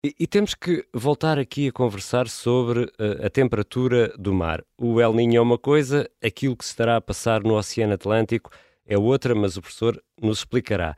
E, 0.03 0.15
e 0.19 0.27
temos 0.27 0.55
que 0.55 0.83
voltar 0.95 1.39
aqui 1.39 1.69
a 1.69 1.73
conversar 1.73 2.27
sobre 2.27 2.85
uh, 2.85 3.27
a 3.27 3.29
temperatura 3.29 4.15
do 4.17 4.33
mar. 4.33 4.65
O 4.79 4.99
El 4.99 5.13
Ninho 5.13 5.37
é 5.37 5.41
uma 5.43 5.59
coisa, 5.59 6.09
aquilo 6.25 6.57
que 6.57 6.65
se 6.65 6.71
estará 6.71 6.97
a 6.97 7.03
passar 7.03 7.43
no 7.43 7.55
Oceano 7.55 7.93
Atlântico 7.93 8.51
é 8.87 8.99
outra, 8.99 9.35
mas 9.35 9.57
o 9.57 9.63
professor 9.63 10.03
nos 10.21 10.39
explicará. 10.39 10.97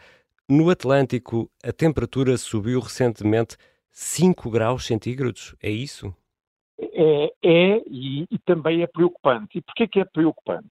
No 0.49 0.71
Atlântico, 0.71 1.51
a 1.65 1.73
temperatura 1.73 2.37
subiu 2.37 2.81
recentemente 2.81 3.57
5 3.91 4.51
graus 4.51 4.87
centígrados, 4.87 5.55
é 5.63 5.71
isso? 5.71 6.15
É, 6.79 7.33
é 7.43 7.83
e, 7.87 8.27
e, 8.31 8.39
também 8.45 8.83
é 8.83 8.87
preocupante. 8.87 9.59
E 9.59 9.63
porquê 9.63 9.89
que 9.89 10.01
é 10.01 10.05
preocupante? 10.05 10.69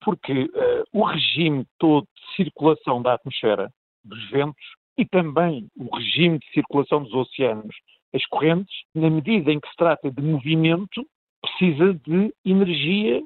Porque 0.00 0.44
uh, 0.44 0.84
o 0.92 1.04
regime 1.04 1.66
todo 1.78 2.06
de 2.14 2.36
circulação 2.36 3.00
da 3.00 3.14
atmosfera, 3.14 3.72
dos 4.04 4.30
ventos, 4.30 4.64
e 4.96 5.06
também 5.06 5.68
o 5.76 5.94
regime 5.94 6.38
de 6.38 6.50
circulação 6.52 7.02
dos 7.02 7.14
oceanos, 7.14 7.74
as 8.12 8.24
correntes, 8.26 8.74
na 8.94 9.08
medida 9.08 9.52
em 9.52 9.60
que 9.60 9.68
se 9.68 9.76
trata 9.76 10.10
de 10.10 10.22
movimento, 10.22 11.06
precisa 11.40 11.94
de 11.94 12.34
energia 12.44 13.22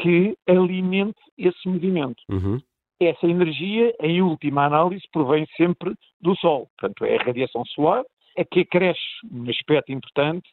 que 0.00 0.36
alimente 0.48 1.18
esse 1.38 1.68
movimento. 1.68 2.22
Uhum. 2.28 2.60
Essa 3.00 3.26
energia, 3.26 3.94
em 4.00 4.22
última 4.22 4.64
análise, 4.66 5.02
provém 5.12 5.46
sempre 5.56 5.94
do 6.20 6.34
Sol. 6.36 6.68
Portanto, 6.78 7.04
é 7.04 7.16
a 7.16 7.24
radiação 7.24 7.64
solar, 7.66 8.04
é 8.36 8.44
que 8.44 8.60
acresce 8.60 9.00
um 9.30 9.48
aspecto 9.50 9.92
importante, 9.92 10.48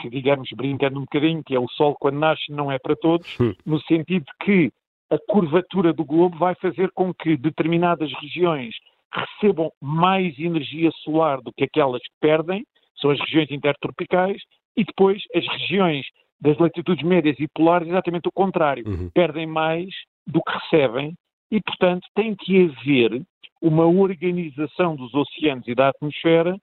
que 0.00 0.10
digamos, 0.10 0.48
brincando 0.56 0.98
um 0.98 1.02
bocadinho, 1.02 1.42
que 1.44 1.54
é 1.54 1.60
o 1.60 1.68
Sol 1.68 1.96
quando 1.98 2.18
nasce 2.18 2.50
não 2.50 2.70
é 2.70 2.78
para 2.78 2.96
todos, 2.96 3.38
Hum. 3.40 3.54
no 3.64 3.80
sentido 3.82 4.26
que 4.42 4.72
a 5.10 5.18
curvatura 5.28 5.92
do 5.92 6.04
globo 6.04 6.36
vai 6.36 6.54
fazer 6.56 6.90
com 6.92 7.14
que 7.14 7.36
determinadas 7.36 8.12
regiões 8.20 8.74
recebam 9.12 9.70
mais 9.80 10.36
energia 10.38 10.90
solar 11.04 11.40
do 11.40 11.52
que 11.52 11.64
aquelas 11.64 12.02
que 12.02 12.14
perdem, 12.20 12.64
são 13.00 13.10
as 13.10 13.20
regiões 13.20 13.50
intertropicais, 13.50 14.42
e 14.76 14.84
depois 14.84 15.22
as 15.34 15.46
regiões 15.46 16.04
das 16.40 16.58
latitudes 16.58 17.04
médias 17.04 17.38
e 17.38 17.48
polares, 17.48 17.88
exatamente 17.88 18.28
o 18.28 18.32
contrário, 18.32 18.86
Uhum. 18.86 19.10
perdem 19.14 19.46
mais 19.46 19.88
do 20.26 20.42
que 20.42 20.52
recebem, 20.52 21.14
e 21.50 21.60
portanto 21.60 22.06
tem 22.14 22.34
que 22.34 22.64
haver 22.64 23.22
uma 23.62 23.86
organização 23.86 24.94
dos 24.96 25.14
oceanos 25.14 25.66
e 25.68 25.74
da 25.74 25.88
atmosfera 25.88 26.56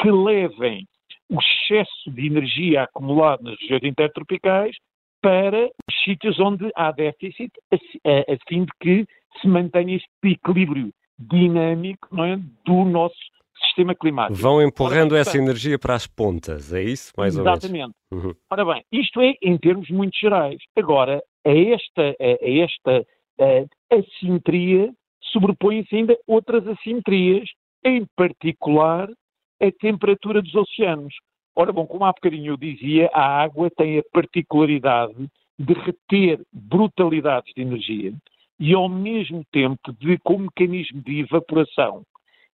que 0.00 0.10
levem 0.10 0.86
o 1.30 1.38
excesso 1.40 2.10
de 2.10 2.26
energia 2.26 2.82
acumulado 2.82 3.42
nas 3.42 3.58
regiões 3.58 3.82
intertropicais 3.84 4.76
para 5.22 5.66
os 5.66 6.04
sítios 6.04 6.38
onde 6.38 6.70
há 6.76 6.92
déficit, 6.92 7.50
a, 7.72 7.78
fim 8.48 8.64
de 8.64 8.72
que 8.80 9.06
se 9.40 9.48
mantenha 9.48 9.96
este 9.96 10.08
equilíbrio 10.24 10.92
dinâmico 11.18 12.08
é, 12.22 12.36
do 12.64 12.84
nosso 12.84 13.16
sistema 13.66 13.94
climático. 13.94 14.38
Vão 14.40 14.62
empurrando 14.62 15.12
Ora, 15.12 15.20
essa 15.20 15.32
portanto, 15.32 15.48
energia 15.48 15.78
para 15.78 15.94
as 15.94 16.06
pontas, 16.06 16.72
é 16.72 16.82
isso? 16.82 17.12
Mais 17.16 17.36
Exatamente. 17.36 17.66
ou 17.66 17.72
menos. 17.72 17.94
Uhum. 18.12 18.34
Ora 18.50 18.64
bem, 18.64 18.84
isto 18.92 19.20
é 19.20 19.34
em 19.42 19.56
termos 19.58 19.88
muito 19.90 20.18
gerais. 20.18 20.58
Agora, 20.76 21.22
a 21.44 21.50
esta, 21.50 22.02
a, 22.02 22.44
a 22.44 22.64
esta 22.64 23.06
eh, 23.38 23.66
assimetria 23.90 24.92
sobrepõem-se 25.32 25.94
ainda 25.94 26.16
outras 26.26 26.66
assimetrias, 26.66 27.48
em 27.84 28.06
particular 28.16 29.08
a 29.60 29.70
temperatura 29.80 30.40
dos 30.40 30.54
oceanos. 30.54 31.14
Ora 31.56 31.72
bom, 31.72 31.86
como 31.86 32.04
há 32.04 32.12
bocadinho 32.12 32.52
eu 32.52 32.56
dizia, 32.56 33.10
a 33.12 33.42
água 33.42 33.70
tem 33.76 33.98
a 33.98 34.02
particularidade 34.12 35.28
de 35.58 35.72
reter 35.72 36.40
brutalidades 36.52 37.52
de 37.54 37.62
energia 37.62 38.12
e 38.58 38.74
ao 38.74 38.88
mesmo 38.88 39.44
tempo 39.52 39.92
de, 39.98 40.18
com 40.18 40.34
um 40.34 40.38
mecanismo 40.40 41.00
de 41.02 41.20
evaporação, 41.20 42.02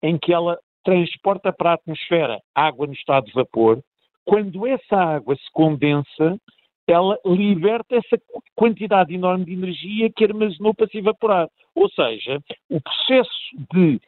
em 0.01 0.17
que 0.17 0.33
ela 0.33 0.57
transporta 0.85 1.51
para 1.51 1.71
a 1.71 1.73
atmosfera 1.73 2.39
água 2.53 2.87
no 2.87 2.93
estado 2.93 3.25
de 3.25 3.33
vapor, 3.33 3.81
quando 4.23 4.65
essa 4.65 4.95
água 4.95 5.35
se 5.35 5.51
condensa, 5.51 6.39
ela 6.87 7.17
liberta 7.25 7.95
essa 7.95 8.17
quantidade 8.55 9.13
enorme 9.13 9.43
de 9.45 9.53
energia 9.53 10.09
que 10.15 10.23
armazenou 10.23 10.73
para 10.73 10.87
se 10.87 10.99
evaporar. 10.99 11.47
Ou 11.73 11.89
seja, 11.89 12.39
o 12.69 12.79
processo 12.79 13.31
de 13.73 13.99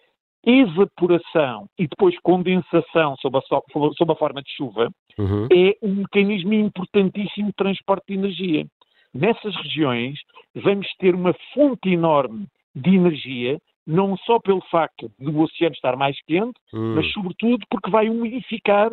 evaporação 0.45 1.67
e 1.77 1.87
depois 1.87 2.17
condensação 2.21 3.15
sob 3.17 3.37
a, 3.37 3.41
so- 3.41 3.63
sob 3.97 4.11
a 4.11 4.15
forma 4.15 4.41
de 4.41 4.51
chuva 4.51 4.89
Uhum. 5.17 5.47
é 5.51 5.75
um 5.81 5.95
mecanismo 5.95 6.53
importantíssimo 6.53 7.47
de 7.47 7.53
transporte 7.53 8.03
de 8.07 8.13
energia. 8.13 8.65
Nessas 9.11 9.55
regiões 9.55 10.19
vamos 10.53 10.87
ter 10.99 11.15
uma 11.15 11.33
fonte 11.53 11.89
enorme 11.89 12.45
de 12.75 12.95
energia, 12.95 13.59
não 13.87 14.17
só 14.17 14.37
pelo 14.37 14.61
facto 14.69 15.09
do 15.17 15.39
oceano 15.39 15.73
estar 15.73 15.95
mais 15.95 16.21
quente, 16.23 16.59
Hum. 16.73 16.95
mas 16.95 17.09
sobretudo 17.13 17.65
porque 17.69 17.89
vai 17.89 18.09
umidificar 18.09 18.91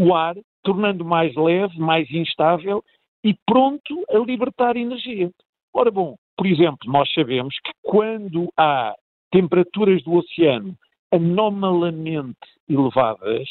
o 0.00 0.14
ar, 0.14 0.36
tornando 0.62 1.04
mais 1.04 1.34
leve, 1.34 1.76
mais 1.78 2.08
instável 2.12 2.84
e 3.24 3.34
pronto 3.44 4.04
a 4.10 4.18
libertar 4.18 4.76
energia. 4.76 5.30
Ora 5.74 5.90
bom, 5.90 6.14
por 6.36 6.46
exemplo, 6.46 6.90
nós 6.90 7.12
sabemos 7.12 7.54
que 7.64 7.72
quando 7.82 8.48
há 8.56 8.94
temperaturas 9.32 10.02
do 10.04 10.14
oceano 10.14 10.76
anomalamente 11.12 12.38
elevadas, 12.68 13.48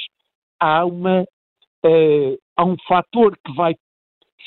há, 0.60 0.86
uma, 0.86 1.26
eh, 1.86 2.38
há 2.56 2.64
um 2.64 2.78
fator 2.88 3.38
que 3.46 3.54
vai 3.54 3.76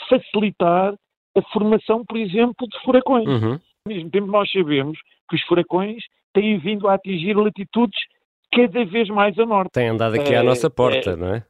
facilitar 0.09 0.95
a 1.37 1.43
formação, 1.53 2.05
por 2.05 2.17
exemplo, 2.17 2.67
de 2.67 2.79
furacões. 2.83 3.29
Uhum. 3.29 3.53
Ao 3.53 3.93
mesmo 3.93 4.11
tempo, 4.11 4.27
nós 4.29 4.51
sabemos 4.51 4.99
que 5.29 5.37
os 5.37 5.43
furacões 5.43 6.03
têm 6.33 6.59
vindo 6.59 6.89
a 6.89 6.95
atingir 6.95 7.35
latitudes 7.37 7.99
cada 8.53 8.85
vez 8.85 9.09
mais 9.09 9.39
a 9.39 9.47
norte 9.47 9.73
Tem 9.73 9.89
andado 9.89 10.15
aqui 10.15 10.35
à 10.35 10.41
Eh, 10.41 10.43
nossa 10.43 10.69
porta, 10.71 11.11
eh, 11.11 11.17
não 11.17 11.35
é? 11.35 11.45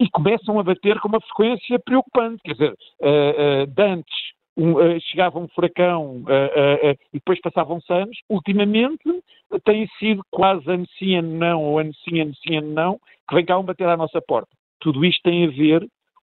e 0.00 0.08
começam 0.10 0.58
a 0.58 0.62
bater 0.62 1.00
com 1.00 1.08
uma 1.08 1.20
frequência 1.20 1.78
preocupante. 1.80 2.40
Quer 2.44 2.52
dizer, 2.52 2.74
eh, 3.02 3.34
eh, 3.36 3.66
de 3.66 3.82
antes 3.82 4.16
um, 4.56 4.80
eh, 4.80 5.00
chegava 5.00 5.38
um 5.38 5.48
furacão 5.48 6.24
eh, 6.28 6.52
eh, 6.54 6.90
eh, 6.90 6.96
e 7.12 7.18
depois 7.18 7.40
passavam-se 7.40 7.92
anos. 7.92 8.16
Ultimamente 8.28 9.08
eh, 9.52 9.58
tem 9.64 9.88
sido 9.98 10.22
quase 10.30 10.70
ano 10.70 10.86
sim, 10.98 11.16
ano 11.16 11.36
não, 11.36 11.62
ou 11.64 11.78
ano 11.78 11.92
sim, 12.04 12.20
ano 12.20 12.34
sim, 12.36 12.56
ano 12.56 12.72
não, 12.72 13.00
que 13.28 13.34
vem 13.34 13.44
cá 13.44 13.58
um 13.58 13.64
bater 13.64 13.88
à 13.88 13.96
nossa 13.96 14.20
porta. 14.20 14.50
Tudo 14.80 15.04
isto 15.04 15.22
tem 15.22 15.44
a 15.46 15.50
ver 15.50 15.86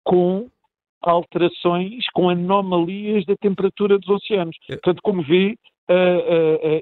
com 0.03 0.47
alterações, 1.01 2.05
com 2.13 2.29
anomalias 2.29 3.25
da 3.25 3.35
temperatura 3.35 3.97
dos 3.97 4.09
oceanos. 4.09 4.57
Portanto, 4.67 5.01
como 5.03 5.21
vê, 5.23 5.49
eh, 5.49 5.53
eh, 5.53 5.55
eh, 5.55 5.74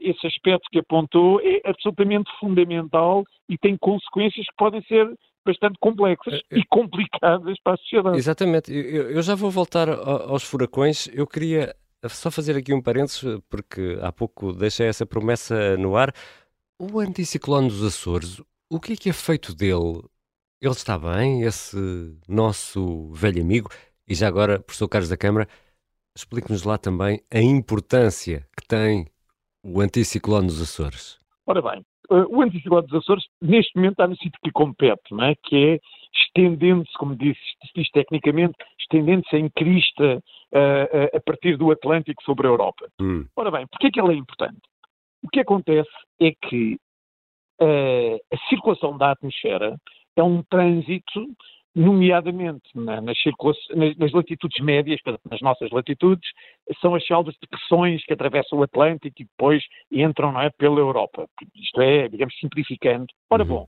esse 0.01 0.25
aspecto 0.27 0.67
que 0.71 0.79
apontou 0.79 1.39
é 1.41 1.61
absolutamente 1.65 2.29
fundamental 2.39 3.23
e 3.49 3.57
tem 3.57 3.77
consequências 3.77 4.45
que 4.45 4.55
podem 4.57 4.81
ser 4.83 5.07
bastante 5.45 5.77
complexas 5.79 6.35
Eh, 6.51 6.59
e 6.59 6.65
complicadas 6.65 7.57
para 7.63 7.73
a 7.73 7.77
sociedade. 7.77 8.17
Exatamente. 8.17 8.71
Eu, 8.73 9.11
eu- 9.11 9.21
já 9.21 9.35
vou 9.35 9.51
voltar 9.51 9.89
aos 9.89 10.43
furacões. 10.43 11.07
Eu 11.13 11.27
queria 11.27 11.75
só 12.07 12.31
fazer 12.31 12.55
aqui 12.55 12.73
um 12.73 12.81
parênteses, 12.81 13.39
porque 13.49 13.97
há 14.01 14.11
pouco 14.11 14.53
deixei 14.53 14.87
essa 14.87 15.05
promessa 15.05 15.75
no 15.77 15.95
ar. 15.97 16.13
O 16.79 16.99
anticiclone 16.99 17.67
dos 17.67 17.83
Açores, 17.83 18.41
o 18.69 18.79
que 18.79 18.93
é 18.93 18.95
que 18.95 19.09
é 19.09 19.13
feito 19.13 19.53
dele? 19.53 20.01
Ele 20.61 20.71
está 20.71 20.97
bem, 20.97 21.41
esse 21.43 21.77
nosso 22.27 23.11
velho 23.13 23.41
amigo? 23.41 23.69
E 24.07 24.15
já 24.15 24.27
agora, 24.29 24.59
professor 24.59 24.87
Carlos 24.87 25.09
da 25.09 25.17
Câmara, 25.17 25.47
explique-nos 26.15 26.63
lá 26.63 26.77
também 26.77 27.21
a 27.33 27.39
importância 27.39 28.45
que 28.57 28.67
tem 28.67 29.07
o 29.63 29.81
anticiclone 29.81 30.47
dos 30.47 30.61
Açores. 30.61 31.19
Ora 31.45 31.61
bem, 31.61 31.85
eh, 32.11 32.25
o 32.29 32.41
anticiclone 32.41 32.87
dos 32.87 33.01
Açores, 33.01 33.23
neste 33.41 33.75
momento, 33.75 33.93
está 33.93 34.07
no 34.07 34.15
sítio 34.17 34.39
que 34.43 34.51
compete, 34.51 35.11
não 35.11 35.23
é? 35.25 35.35
que 35.35 35.55
é 35.55 35.79
estendendo-se, 36.13 36.93
como 36.97 37.15
se 37.15 37.35
diz 37.75 37.89
tecnicamente, 37.91 38.55
estendendo-se 38.79 39.35
em 39.35 39.49
crista 39.49 40.23
eh, 40.51 40.89
eh, 40.91 41.17
a 41.17 41.19
partir 41.21 41.57
do 41.57 41.71
Atlântico 41.71 42.23
sobre 42.23 42.47
a 42.47 42.51
Europa. 42.51 42.87
Hum, 43.01 43.25
Ora 43.35 43.49
bem, 43.49 43.65
porquê 43.67 43.87
é 43.87 43.91
que 43.91 43.99
ele 43.99 44.13
é 44.13 44.17
importante? 44.17 44.61
O 45.23 45.29
que 45.29 45.39
acontece 45.39 45.89
é 46.21 46.31
que 46.31 46.77
a 47.61 48.49
circulação 48.49 48.97
da 48.97 49.11
atmosfera 49.11 49.77
é 50.17 50.23
um 50.23 50.43
trânsito, 50.43 51.25
nomeadamente 51.75 52.63
na- 52.75 53.01
nas, 53.01 53.17
nas- 53.75 53.97
nas 53.97 54.11
latitudes 54.11 54.63
médias, 54.63 54.99
nas 55.29 55.41
nossas 55.41 55.69
latitudes, 55.71 56.29
são 56.81 56.95
as 56.95 57.05
selvas 57.05 57.33
de 57.35 57.47
pressões 57.47 58.03
que 58.05 58.13
atravessam 58.13 58.59
o 58.59 58.63
Atlântico 58.63 59.21
e 59.21 59.25
depois 59.25 59.63
entram 59.91 60.31
não 60.31 60.41
é, 60.41 60.49
pela 60.51 60.79
Europa. 60.79 61.27
Isto 61.55 61.81
é, 61.81 62.07
digamos, 62.07 62.35
simplificando. 62.39 63.07
Ora 63.29 63.43
Uhum. 63.43 63.49
bom, 63.49 63.67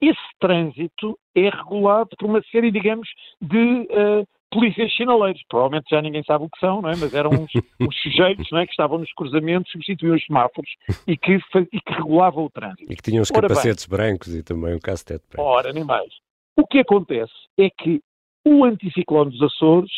esse 0.00 0.20
trânsito 0.40 1.18
é 1.34 1.48
regulado 1.48 2.10
por 2.18 2.28
uma 2.28 2.42
série, 2.50 2.70
digamos, 2.70 3.08
de 3.40 3.86
eh, 3.90 4.24
polícias 4.50 4.94
sinaleiros. 4.94 5.40
Provavelmente 5.48 5.86
já 5.90 6.02
ninguém 6.02 6.22
sabe 6.24 6.44
o 6.44 6.50
que 6.50 6.58
são, 6.58 6.82
não 6.82 6.90
é? 6.90 6.96
mas 6.96 7.12
eram 7.14 7.30
uns, 7.30 7.50
uns 7.80 7.96
sujeitos 8.02 8.46
não 8.50 8.58
é? 8.58 8.66
que 8.66 8.72
estavam 8.72 8.98
nos 8.98 9.12
cruzamentos, 9.14 9.70
substituíam 9.72 10.14
os 10.16 10.24
semáforos 10.26 10.70
e 11.06 11.16
que, 11.16 11.32
e 11.72 11.80
que 11.80 11.92
regulavam 11.92 12.44
o 12.44 12.50
trânsito. 12.50 12.92
E 12.92 12.96
que 12.96 13.02
tinham 13.02 13.22
os 13.22 13.30
Ora 13.30 13.42
bem. 13.42 13.48
capacetes 13.48 13.86
brancos 13.86 14.34
e 14.34 14.42
também 14.42 14.74
o 14.74 14.80
cacetete 14.80 15.24
branco. 15.32 15.48
Ora, 15.48 15.72
nem 15.72 15.84
mais. 15.84 16.12
O 16.56 16.66
que 16.66 16.78
acontece 16.78 17.32
é 17.58 17.68
que 17.70 18.00
o 18.46 18.64
anticiclone 18.64 19.30
dos 19.30 19.42
Açores 19.42 19.90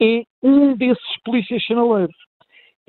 é 0.00 0.22
um 0.42 0.76
desses 0.76 1.20
polícias 1.24 1.64
sinaleiros. 1.64 2.16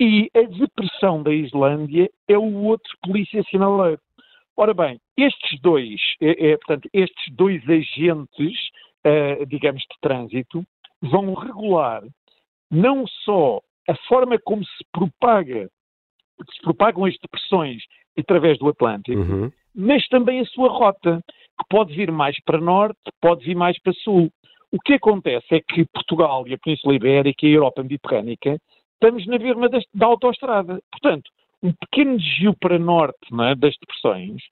E 0.00 0.30
a 0.34 0.42
depressão 0.42 1.22
da 1.22 1.32
Islândia 1.32 2.08
é 2.28 2.38
o 2.38 2.54
outro 2.64 2.96
polícia 3.02 3.42
sinaleiro. 3.50 4.00
Ora 4.56 4.72
bem, 4.72 5.00
estes 5.16 5.60
dois, 5.60 6.00
é, 6.20 6.50
é, 6.50 6.56
portanto, 6.56 6.88
estes 6.92 7.34
dois 7.34 7.62
agentes, 7.68 8.70
eh, 9.04 9.44
digamos, 9.46 9.82
de 9.82 10.00
trânsito, 10.00 10.64
vão 11.00 11.34
regular 11.34 12.02
não 12.70 13.06
só 13.24 13.60
a 13.88 13.94
forma 14.08 14.38
como 14.38 14.64
se 14.64 14.84
propaga, 14.92 15.68
se 16.52 16.60
propagam 16.62 17.04
as 17.04 17.16
depressões 17.18 17.82
através 18.16 18.58
do 18.58 18.68
Atlântico, 18.68 19.18
Uhum. 19.20 19.50
mas 19.74 20.06
também 20.08 20.40
a 20.40 20.44
sua 20.46 20.68
rota, 20.68 21.20
que 21.58 21.64
pode 21.68 21.94
vir 21.94 22.10
mais 22.12 22.36
para 22.44 22.60
norte, 22.60 22.98
pode 23.20 23.44
vir 23.44 23.56
mais 23.56 23.80
para 23.82 23.92
sul. 23.94 24.30
O 24.70 24.78
que 24.78 24.94
acontece 24.94 25.46
é 25.54 25.60
que 25.60 25.84
Portugal 25.86 26.46
e 26.46 26.54
a 26.54 26.58
Península 26.58 26.94
Ibérica 26.94 27.46
e 27.46 27.50
a 27.50 27.54
Europa 27.54 27.82
Mediterrânica 27.82 28.58
estamos 28.94 29.26
na 29.26 29.38
verma 29.38 29.68
das- 29.68 29.84
da 29.94 30.06
autoestrada. 30.06 30.78
Portanto, 30.90 31.30
um 31.62 31.72
pequeno 31.72 32.18
desvio 32.18 32.54
para 32.60 32.78
norte 32.78 33.18
é, 33.40 33.54
das 33.54 33.74
depressões 33.80 34.42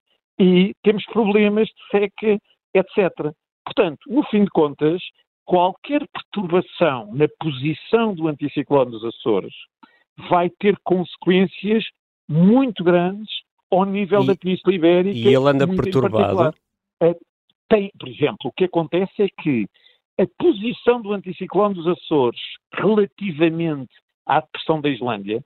e 0.40 0.74
temos 0.82 1.04
problemas 1.06 1.68
de 1.68 1.88
seca, 1.90 2.38
etc. 2.74 3.32
Portanto, 3.64 3.98
no 4.08 4.22
fim 4.24 4.44
de 4.44 4.50
contas, 4.50 5.02
qualquer 5.44 6.02
perturbação 6.12 7.12
na 7.14 7.26
posição 7.38 8.14
do 8.14 8.28
anticiclone 8.28 8.90
dos 8.90 9.04
Açores 9.04 9.54
vai 10.28 10.50
ter 10.50 10.76
consequências 10.82 11.84
muito 12.28 12.82
grandes 12.82 13.28
ao 13.70 13.84
nível 13.84 14.22
e, 14.22 14.26
da 14.28 14.36
Península 14.36 14.74
Ibérica. 14.74 15.16
E 15.16 15.26
ele 15.26 15.48
anda 15.48 15.66
perturbado? 15.66 16.54
Eh, 17.02 17.16
tem, 17.68 17.90
por 17.98 18.08
exemplo, 18.08 18.38
o 18.44 18.52
que 18.52 18.64
acontece 18.64 19.22
é 19.22 19.28
que 19.42 19.66
a 20.18 20.26
posição 20.38 21.00
do 21.02 21.12
anticiclone 21.12 21.74
dos 21.74 21.86
Açores 21.86 22.40
relativamente 22.72 23.92
à 24.24 24.40
depressão 24.40 24.80
da 24.80 24.88
Islândia 24.88 25.42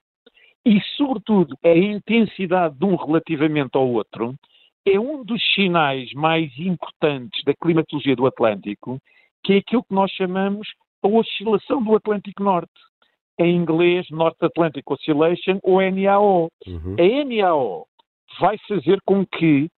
e, 0.65 0.81
sobretudo, 0.97 1.57
a 1.65 1.77
intensidade 1.77 2.79
de 2.79 2.85
um 2.85 2.95
relativamente 2.95 3.71
ao 3.75 3.89
outro 3.89 4.35
é 4.87 4.99
um 4.99 5.25
dos 5.25 5.43
sinais 5.55 6.13
mais 6.13 6.51
importantes 6.59 7.43
da 7.45 7.55
climatologia 7.55 8.15
do 8.15 8.27
Atlântico, 8.27 8.99
que 9.45 9.55
é 9.55 9.57
aquilo 9.59 9.85
que 9.85 9.95
nós 9.95 10.11
chamamos 10.13 10.69
a 11.03 11.09
oscilação 11.09 11.83
do 11.83 11.95
Atlântico 11.95 12.43
Norte. 12.43 12.71
Em 13.39 13.57
inglês, 13.57 14.07
North 14.11 14.37
Atlantic 14.43 14.89
Oscillation, 14.91 15.59
ou 15.63 15.81
NAO. 15.81 16.49
Uhum. 16.67 16.97
A 16.99 17.25
NAO 17.25 17.87
vai 18.39 18.59
fazer 18.69 19.01
com 19.07 19.25
que 19.25 19.69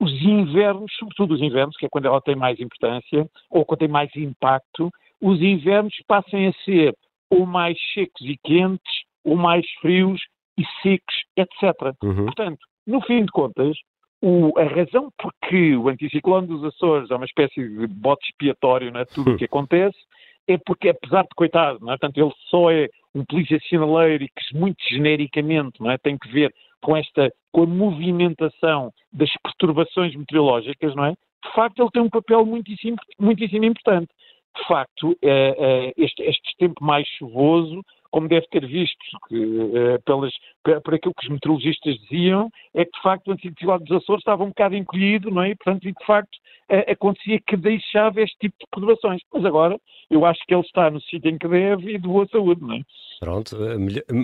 os 0.00 0.12
invernos, 0.22 0.92
sobretudo 0.98 1.34
os 1.34 1.42
invernos, 1.42 1.76
que 1.76 1.86
é 1.86 1.88
quando 1.88 2.06
ela 2.06 2.20
tem 2.20 2.36
mais 2.36 2.58
importância, 2.60 3.28
ou 3.50 3.64
quando 3.64 3.80
tem 3.80 3.88
mais 3.88 4.14
impacto, 4.14 4.90
os 5.20 5.40
invernos 5.40 5.94
passem 6.06 6.46
a 6.46 6.52
ser 6.64 6.94
ou 7.30 7.44
mais 7.44 7.76
secos 7.92 8.22
e 8.22 8.38
quentes, 8.42 9.02
ou 9.24 9.36
mais 9.36 9.68
frios 9.80 10.20
e 10.56 10.64
secos, 10.82 11.24
etc. 11.36 11.94
Uhum. 12.02 12.24
Portanto, 12.24 12.60
no 12.86 13.00
fim 13.02 13.24
de 13.24 13.32
contas, 13.32 13.76
o, 14.22 14.52
a 14.58 14.64
razão 14.64 15.12
por 15.18 15.32
que 15.46 15.76
o 15.76 15.88
anticiclone 15.88 16.46
dos 16.46 16.64
Açores 16.64 17.10
é 17.10 17.14
uma 17.14 17.26
espécie 17.26 17.68
de 17.68 17.86
bote 17.86 18.26
expiatório, 18.28 18.90
não 18.90 19.00
é? 19.00 19.04
Tudo 19.04 19.32
o 19.32 19.36
que 19.36 19.44
acontece, 19.46 19.98
é 20.46 20.56
porque, 20.56 20.88
apesar 20.88 21.22
de 21.22 21.34
coitado, 21.36 21.78
não 21.80 21.92
é? 21.92 21.98
Portanto, 21.98 22.18
ele 22.18 22.32
só 22.48 22.70
é 22.70 22.88
um 23.14 23.24
polícia 23.24 23.60
sinaleiro 23.68 24.24
e 24.24 24.28
que 24.28 24.56
muito 24.56 24.82
genericamente 24.88 25.80
não 25.80 25.90
é? 25.90 25.98
tem 25.98 26.16
que 26.16 26.28
ver 26.28 26.52
com 26.82 26.96
esta, 26.96 27.32
com 27.52 27.62
a 27.62 27.66
movimentação 27.66 28.92
das 29.12 29.30
perturbações 29.42 30.14
meteorológicas, 30.14 30.94
não 30.94 31.04
é? 31.04 31.10
De 31.12 31.52
facto, 31.54 31.80
ele 31.80 31.90
tem 31.90 32.02
um 32.02 32.10
papel 32.10 32.44
muitíssimo, 32.44 32.96
muitíssimo 33.18 33.64
importante. 33.64 34.08
De 34.56 34.66
facto, 34.66 35.16
é, 35.22 35.54
é, 35.58 35.92
este, 35.96 36.22
este 36.22 36.56
tempo 36.58 36.84
mais 36.84 37.06
chuvoso 37.18 37.82
como 38.10 38.28
deve 38.28 38.46
ter 38.48 38.66
visto, 38.66 38.96
que, 39.28 39.36
uh, 39.36 40.02
pelas, 40.04 40.32
por 40.62 40.94
aquilo 40.94 41.14
que 41.14 41.24
os 41.24 41.30
meteorologistas 41.30 41.96
diziam, 42.02 42.50
é 42.74 42.84
que 42.84 42.92
de 42.92 43.02
facto 43.02 43.28
o 43.28 43.32
antigo 43.32 43.54
dos 43.78 44.02
Açores 44.02 44.20
estava 44.20 44.44
um 44.44 44.48
bocado 44.48 44.74
encolhido, 44.74 45.30
não 45.30 45.42
é? 45.42 45.50
E, 45.50 45.56
portanto, 45.56 45.82
de 45.82 46.06
facto 46.06 46.34
uh, 46.70 46.90
acontecia 46.90 47.38
que 47.46 47.56
deixava 47.56 48.20
este 48.22 48.36
tipo 48.38 48.56
de 48.58 48.66
perturbações. 48.70 49.20
Mas 49.32 49.44
agora 49.44 49.78
eu 50.10 50.24
acho 50.24 50.40
que 50.46 50.54
ele 50.54 50.62
está 50.62 50.90
no 50.90 51.00
sítio 51.02 51.30
em 51.30 51.38
que 51.38 51.48
deve 51.48 51.94
e 51.94 51.98
de 51.98 52.08
boa 52.08 52.26
saúde, 52.28 52.62
não 52.62 52.74
é? 52.74 52.80
Pronto, 53.20 53.56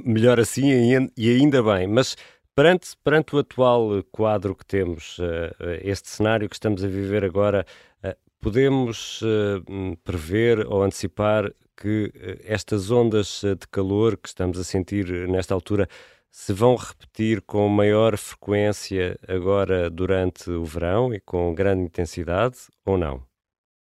melhor 0.04 0.38
assim 0.38 0.70
e 1.16 1.30
ainda 1.30 1.62
bem. 1.62 1.86
Mas 1.86 2.16
Perante, 2.54 2.96
perante, 3.02 3.34
o 3.34 3.38
atual 3.40 4.02
quadro 4.12 4.54
que 4.54 4.64
temos, 4.64 5.18
este 5.82 6.08
cenário 6.08 6.48
que 6.48 6.54
estamos 6.54 6.84
a 6.84 6.88
viver 6.88 7.24
agora, 7.24 7.66
podemos 8.40 9.20
prever 10.04 10.64
ou 10.68 10.84
antecipar 10.84 11.50
que 11.76 12.12
eh, 12.14 12.38
estas 12.44 12.90
ondas 12.90 13.42
eh, 13.44 13.54
de 13.54 13.66
calor 13.68 14.16
que 14.16 14.28
estamos 14.28 14.58
a 14.58 14.64
sentir 14.64 15.06
eh, 15.12 15.26
nesta 15.26 15.54
altura 15.54 15.88
se 16.30 16.52
vão 16.52 16.74
repetir 16.74 17.42
com 17.42 17.68
maior 17.68 18.16
frequência 18.16 19.16
agora 19.28 19.88
durante 19.88 20.50
o 20.50 20.64
verão 20.64 21.14
e 21.14 21.20
com 21.20 21.54
grande 21.54 21.84
intensidade 21.84 22.56
ou 22.84 22.98
não? 22.98 23.22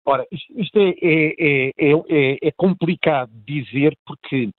Ora, 0.05 0.25
isto 0.31 0.79
é, 0.79 0.89
é, 0.99 1.71
é, 1.77 2.37
é 2.41 2.51
complicado 2.57 3.31
dizer 3.45 3.95
porque 4.05 4.49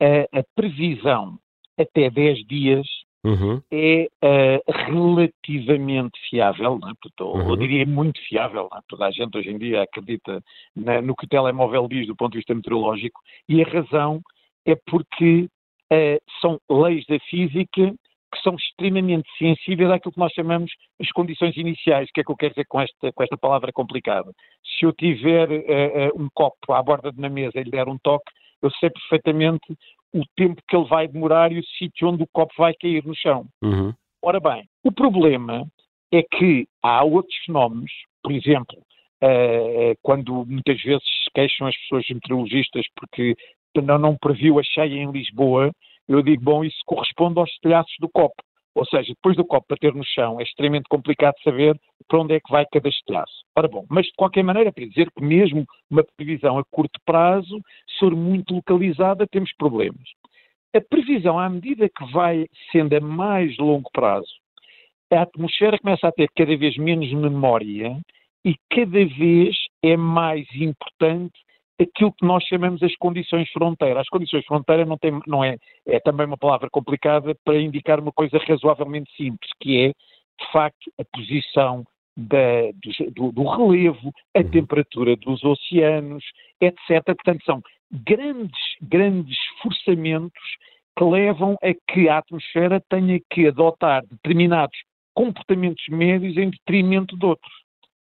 a, 0.00 0.40
a 0.40 0.42
previsão 0.56 1.38
até 1.78 2.10
10 2.10 2.44
dias 2.48 2.86
uhum. 3.24 3.60
é 3.70 4.08
uh, 4.24 4.72
relativamente 4.86 6.18
fiável, 6.28 6.78
é? 6.84 6.92
Portanto, 7.00 7.36
uhum. 7.36 7.50
eu 7.50 7.56
diria 7.56 7.86
muito 7.86 8.20
fiável. 8.28 8.68
É? 8.74 8.78
Toda 8.88 9.06
a 9.06 9.10
gente 9.10 9.36
hoje 9.36 9.50
em 9.50 9.58
dia 9.58 9.82
acredita 9.82 10.42
na, 10.74 11.00
no 11.02 11.14
que 11.14 11.24
o 11.24 11.28
telemóvel 11.28 11.88
diz 11.88 12.06
do 12.06 12.16
ponto 12.16 12.32
de 12.32 12.38
vista 12.38 12.54
meteorológico 12.54 13.20
e 13.48 13.62
a 13.62 13.68
razão 13.68 14.20
é 14.66 14.76
porque 14.86 15.48
uh, 15.92 16.40
são 16.40 16.60
leis 16.70 17.04
da 17.06 17.18
física 17.20 17.94
que 18.30 18.42
são 18.42 18.54
extremamente 18.56 19.26
sensíveis 19.38 19.90
àquilo 19.90 20.12
que 20.12 20.18
nós 20.18 20.32
chamamos 20.32 20.70
as 21.00 21.10
condições 21.12 21.56
iniciais. 21.56 22.08
O 22.08 22.12
que 22.12 22.20
é 22.20 22.24
que 22.24 22.30
eu 22.30 22.36
quero 22.36 22.52
dizer 22.52 22.66
com 22.68 22.80
esta, 22.80 23.12
com 23.12 23.22
esta 23.22 23.38
palavra 23.38 23.72
complicada? 23.72 24.30
Se 24.62 24.84
eu 24.84 24.92
tiver 24.92 25.48
uh, 25.50 26.22
um 26.22 26.28
copo 26.34 26.72
à 26.72 26.82
borda 26.82 27.10
de 27.10 27.18
uma 27.18 27.30
mesa 27.30 27.58
e 27.58 27.64
lhe 27.64 27.70
der 27.70 27.88
um 27.88 27.98
toque, 27.98 28.30
eu 28.60 28.70
sei 28.72 28.90
perfeitamente 28.90 29.66
o 30.14 30.22
tempo 30.36 30.62
que 30.66 30.76
ele 30.76 30.88
vai 30.88 31.06
demorar 31.06 31.52
e 31.52 31.58
o 31.58 31.64
sítio 31.78 32.08
onde 32.08 32.22
o 32.22 32.28
copo 32.32 32.52
vai 32.56 32.74
cair 32.74 33.04
no 33.04 33.14
chão. 33.14 33.46
Uhum. 33.62 33.92
Ora 34.22 34.40
bem, 34.40 34.68
o 34.82 34.90
problema 34.90 35.66
é 36.12 36.22
que 36.22 36.66
há 36.82 37.04
outros 37.04 37.36
fenómenos, 37.44 37.90
por 38.22 38.32
exemplo, 38.32 38.78
uh, 39.22 39.96
quando 40.02 40.44
muitas 40.46 40.80
vezes 40.82 41.02
se 41.02 41.30
queixam 41.34 41.66
as 41.66 41.76
pessoas 41.76 42.06
meteorologistas 42.08 42.86
porque 42.96 43.34
não, 43.82 43.98
não 43.98 44.16
previu 44.16 44.58
a 44.58 44.62
cheia 44.62 44.94
em 44.94 45.10
Lisboa, 45.10 45.70
eu 46.08 46.22
digo, 46.22 46.42
bom, 46.42 46.64
isso 46.64 46.78
corresponde 46.86 47.38
aos 47.38 47.50
telhaços 47.58 47.94
do 48.00 48.08
copo. 48.08 48.42
Ou 48.78 48.86
seja, 48.86 49.12
depois 49.12 49.36
do 49.36 49.44
copo 49.44 49.66
bater 49.68 49.92
no 49.92 50.04
chão, 50.04 50.38
é 50.38 50.44
extremamente 50.44 50.88
complicado 50.88 51.34
saber 51.42 51.76
para 52.06 52.20
onde 52.20 52.34
é 52.34 52.38
que 52.38 52.48
vai 52.48 52.64
cada 52.72 52.88
estilhaço. 52.88 53.44
Ora 53.56 53.66
bom, 53.66 53.84
mas 53.90 54.06
de 54.06 54.12
qualquer 54.16 54.44
maneira, 54.44 54.72
quer 54.72 54.86
dizer 54.86 55.10
que 55.10 55.20
mesmo 55.20 55.66
uma 55.90 56.04
previsão 56.16 56.56
a 56.56 56.64
curto 56.70 57.00
prazo, 57.04 57.60
se 57.88 57.98
for 57.98 58.14
muito 58.14 58.54
localizada, 58.54 59.26
temos 59.26 59.52
problemas. 59.56 60.08
A 60.72 60.80
previsão, 60.80 61.40
à 61.40 61.48
medida 61.48 61.88
que 61.88 62.12
vai 62.12 62.46
sendo 62.70 62.94
a 62.94 63.00
mais 63.00 63.58
longo 63.58 63.90
prazo, 63.92 64.30
a 65.12 65.22
atmosfera 65.22 65.76
começa 65.80 66.06
a 66.06 66.12
ter 66.12 66.28
cada 66.36 66.56
vez 66.56 66.76
menos 66.76 67.12
memória 67.12 68.00
e 68.44 68.54
cada 68.70 69.04
vez 69.04 69.56
é 69.82 69.96
mais 69.96 70.46
importante 70.54 71.34
aquilo 71.80 72.12
que 72.12 72.26
nós 72.26 72.42
chamamos 72.44 72.82
as 72.82 72.94
condições 72.96 73.48
fronteira. 73.50 74.00
As 74.00 74.08
condições 74.08 74.44
fronteira 74.44 74.84
não, 74.84 74.98
tem, 74.98 75.18
não 75.26 75.44
é, 75.44 75.56
é 75.86 76.00
também 76.00 76.26
uma 76.26 76.36
palavra 76.36 76.68
complicada 76.70 77.36
para 77.44 77.60
indicar 77.60 78.00
uma 78.00 78.12
coisa 78.12 78.38
razoavelmente 78.38 79.10
simples, 79.16 79.50
que 79.60 79.84
é, 79.84 79.88
de 79.88 80.52
facto, 80.52 80.90
a 80.98 81.04
posição 81.16 81.84
da, 82.16 82.72
do, 83.14 83.30
do, 83.30 83.44
relevo, 83.44 84.12
a 84.34 84.40
uhum. 84.40 84.50
temperatura 84.50 85.16
dos 85.16 85.42
oceanos, 85.44 86.24
etc. 86.60 87.04
Portanto, 87.04 87.44
são 87.44 87.62
grandes, 87.90 88.58
grandes 88.82 89.38
forçamentos 89.62 90.42
que 90.96 91.04
levam 91.04 91.56
a 91.62 91.72
que 91.92 92.08
a 92.08 92.18
atmosfera 92.18 92.82
tenha 92.90 93.20
que 93.30 93.46
adotar 93.46 94.04
determinados 94.10 94.76
comportamentos 95.14 95.84
médios 95.88 96.36
em 96.36 96.50
detrimento 96.50 97.16
de 97.16 97.24
outros. 97.24 97.52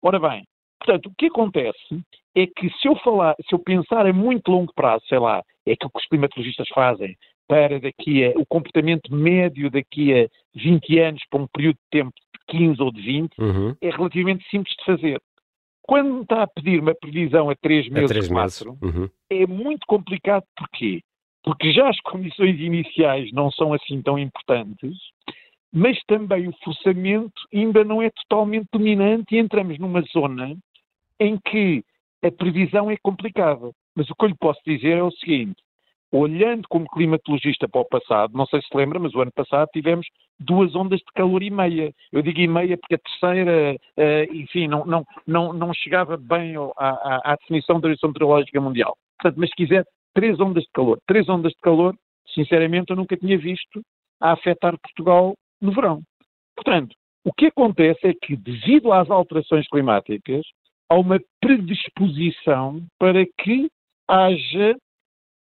Ora 0.03 0.18
bem, 0.18 0.44
Portanto, 0.85 1.07
o 1.07 1.14
que 1.16 1.27
acontece 1.27 2.05
é 2.37 2.47
que 2.47 2.68
se 2.79 2.87
eu 2.87 2.94
falar, 2.97 3.35
se 3.49 3.55
eu 3.55 3.59
pensar 3.59 4.07
a 4.07 4.12
muito 4.12 4.51
longo 4.51 4.73
prazo, 4.75 5.03
sei 5.09 5.18
lá, 5.18 5.42
é 5.66 5.73
aquilo 5.73 5.90
que 5.90 5.99
os 5.99 6.09
climatologistas 6.09 6.68
fazem 6.68 7.16
para 7.49 7.81
daqui 7.81 8.25
a, 8.25 8.31
o 8.38 8.44
comportamento 8.44 9.12
médio 9.14 9.70
daqui 9.70 10.12
a 10.12 10.29
20 10.55 10.99
anos 10.99 11.23
para 11.31 11.42
um 11.42 11.47
período 11.47 11.77
de 11.77 11.90
tempo 11.90 12.12
de 12.12 12.59
15 12.59 12.83
ou 12.83 12.92
de 12.92 13.01
20, 13.01 13.38
uhum. 13.38 13.77
é 13.81 13.90
relativamente 13.90 14.47
simples 14.51 14.75
de 14.77 14.85
fazer. 14.85 15.23
Quando 15.83 16.14
me 16.14 16.23
está 16.23 16.42
a 16.42 16.47
pedir 16.47 16.81
uma 16.81 16.94
previsão 16.94 17.49
a 17.49 17.55
3 17.57 17.88
meses, 17.88 18.11
a 18.11 18.14
3 18.14 18.29
meses. 18.29 18.62
4, 18.62 18.79
uhum. 18.83 19.09
é 19.31 19.47
muito 19.47 19.87
complicado. 19.87 20.44
Porquê? 20.57 21.01
Porque 21.42 21.73
já 21.73 21.88
as 21.88 22.01
condições 22.01 22.59
iniciais 22.59 23.31
não 23.33 23.51
são 23.51 23.73
assim 23.73 24.03
tão 24.03 24.18
importantes 24.18 24.97
mas 25.77 25.99
também 26.07 26.47
o 26.47 26.55
forçamento 26.62 27.33
ainda 27.53 27.83
não 27.83 28.01
é 28.01 28.09
totalmente 28.09 28.68
dominante 28.73 29.35
e 29.35 29.38
entramos 29.38 29.77
numa 29.77 30.03
zona 30.03 30.57
em 31.20 31.38
que 31.38 31.85
a 32.22 32.31
previsão 32.31 32.90
é 32.90 32.96
complicada. 33.03 33.70
Mas 33.94 34.09
o 34.11 34.14
que 34.14 34.24
eu 34.24 34.29
lhe 34.29 34.37
posso 34.38 34.61
dizer 34.66 34.98
é 34.98 35.03
o 35.03 35.11
seguinte: 35.12 35.57
olhando 36.12 36.66
como 36.68 36.88
climatologista 36.88 37.68
para 37.68 37.81
o 37.81 37.85
passado, 37.85 38.37
não 38.37 38.46
sei 38.46 38.61
se 38.62 38.77
lembra, 38.77 38.98
mas 38.98 39.14
o 39.14 39.20
ano 39.20 39.33
passado 39.33 39.68
tivemos 39.72 40.07
duas 40.38 40.74
ondas 40.74 41.00
de 41.00 41.12
calor 41.14 41.42
e 41.42 41.50
meia. 41.50 41.92
Eu 42.12 42.22
digo 42.22 42.40
e 42.40 42.48
meia 42.48 42.79
porque 42.79 42.94
a 42.94 42.98
terceira, 42.98 43.77
uh, 43.77 44.35
enfim, 44.35 44.68
não, 44.68 44.85
não, 44.85 45.05
não, 45.27 45.53
não 45.53 45.74
chegava 45.74 46.16
bem 46.16 46.55
à, 46.77 47.33
à, 47.33 47.37
definição 47.37 47.81
da 47.81 47.87
Organização 47.88 48.11
Meteorológica 48.11 48.61
Mundial. 48.61 48.96
Portanto, 49.20 49.40
mas 49.40 49.50
se 49.50 49.57
quiser, 49.57 49.85
três 50.14 50.38
ondas 50.40 50.64
de 50.64 50.70
calor. 50.72 50.98
Três 51.07 51.29
ondas 51.29 51.53
de 51.53 51.61
calor, 51.61 51.94
sinceramente, 52.35 52.90
eu 52.90 52.96
nunca 52.96 53.16
tinha 53.16 53.37
visto 53.37 53.83
a 54.20 54.33
afetar 54.33 54.79
Portugal 54.81 55.35
no 55.61 55.72
verão. 55.72 56.00
Portanto, 56.55 56.94
o 57.24 57.33
que 57.33 57.46
acontece 57.46 58.07
é 58.07 58.14
que, 58.14 58.37
devido 58.37 58.92
às 58.92 59.11
alterações 59.11 59.66
climáticas, 59.68 60.44
há 60.90 60.97
uma 60.97 61.20
predisposição 61.40 62.85
para 62.99 63.25
que 63.38 63.70
haja 64.09 64.77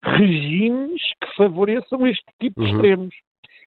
regimes 0.04 1.02
que 1.22 1.36
favoreçam 1.36 2.06
este 2.08 2.26
tipo 2.40 2.62
de 2.62 2.70
uhum. 2.70 2.76
extremos. 2.76 3.16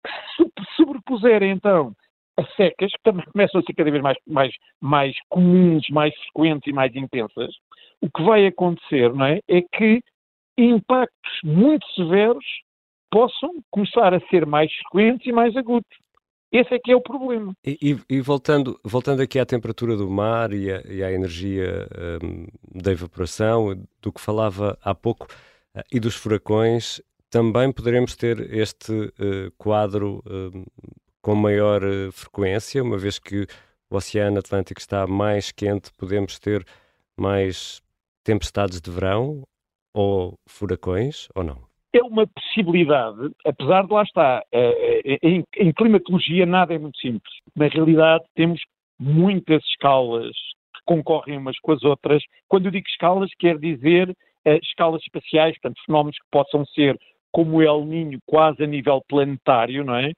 Que 0.04 0.44
se 0.44 0.76
sobrepuserem, 0.76 1.50
então, 1.50 1.92
as 2.38 2.54
secas, 2.54 2.92
que 2.92 3.02
também 3.02 3.24
começam 3.32 3.60
a 3.60 3.64
ser 3.64 3.74
cada 3.74 3.90
vez 3.90 4.02
mais, 4.02 4.18
mais, 4.26 4.54
mais 4.80 5.16
comuns, 5.28 5.88
mais 5.90 6.14
frequentes 6.22 6.68
e 6.68 6.72
mais 6.72 6.94
intensas, 6.94 7.54
o 8.00 8.10
que 8.10 8.22
vai 8.22 8.46
acontecer 8.46 9.12
não 9.14 9.24
é, 9.24 9.40
é 9.48 9.62
que 9.62 10.02
impactos 10.58 11.40
muito 11.42 11.86
severos 11.94 12.44
possam 13.10 13.50
começar 13.70 14.12
a 14.12 14.20
ser 14.28 14.44
mais 14.44 14.72
frequentes 14.74 15.26
e 15.26 15.32
mais 15.32 15.56
agudos. 15.56 15.88
Esse 16.58 16.74
é 16.74 16.78
que 16.78 16.90
é 16.90 16.96
o 16.96 17.02
problema. 17.02 17.54
E, 17.64 17.78
e, 18.08 18.16
e 18.16 18.20
voltando, 18.22 18.80
voltando 18.82 19.20
aqui 19.20 19.38
à 19.38 19.44
temperatura 19.44 19.94
do 19.94 20.08
mar 20.08 20.52
e, 20.54 20.68
e 20.88 21.02
à 21.02 21.12
energia 21.12 21.86
um, 22.22 22.46
da 22.80 22.92
evaporação, 22.92 23.78
do 24.00 24.10
que 24.10 24.20
falava 24.20 24.78
há 24.82 24.94
pouco, 24.94 25.26
uh, 25.26 25.82
e 25.92 26.00
dos 26.00 26.14
furacões, 26.14 27.02
também 27.28 27.70
poderemos 27.70 28.16
ter 28.16 28.40
este 28.54 28.90
uh, 28.92 29.52
quadro 29.58 30.22
uh, 30.24 30.64
com 31.20 31.34
maior 31.34 31.84
uh, 31.84 32.10
frequência, 32.10 32.82
uma 32.82 32.96
vez 32.96 33.18
que 33.18 33.46
o 33.90 33.96
Oceano 33.96 34.38
Atlântico 34.38 34.80
está 34.80 35.06
mais 35.06 35.52
quente, 35.52 35.92
podemos 35.98 36.38
ter 36.38 36.66
mais 37.18 37.82
tempestades 38.24 38.80
de 38.80 38.90
verão 38.90 39.46
ou 39.92 40.38
furacões 40.46 41.28
ou 41.34 41.44
não? 41.44 41.65
É 41.96 42.02
uma 42.02 42.26
possibilidade, 42.26 43.30
apesar 43.44 43.86
de 43.86 43.92
lá 43.92 44.02
estar, 44.02 44.42
em, 45.22 45.42
em 45.56 45.72
climatologia 45.72 46.44
nada 46.44 46.74
é 46.74 46.78
muito 46.78 46.98
simples. 46.98 47.32
Na 47.54 47.68
realidade 47.68 48.24
temos 48.34 48.60
muitas 48.98 49.62
escalas 49.64 50.32
que 50.74 50.80
concorrem 50.84 51.38
umas 51.38 51.58
com 51.60 51.72
as 51.72 51.82
outras. 51.82 52.22
Quando 52.48 52.66
eu 52.66 52.70
digo 52.70 52.86
escalas, 52.86 53.30
quer 53.38 53.58
dizer 53.58 54.10
uh, 54.10 54.58
escalas 54.62 55.02
espaciais, 55.02 55.54
portanto, 55.54 55.82
fenómenos 55.86 56.18
que 56.18 56.26
possam 56.30 56.66
ser 56.66 56.98
como 57.32 57.56
o 57.56 57.62
El 57.62 57.84
Ninho 57.84 58.18
quase 58.26 58.62
a 58.62 58.66
nível 58.66 59.02
planetário, 59.08 59.84
não 59.84 59.96
é? 59.96 60.12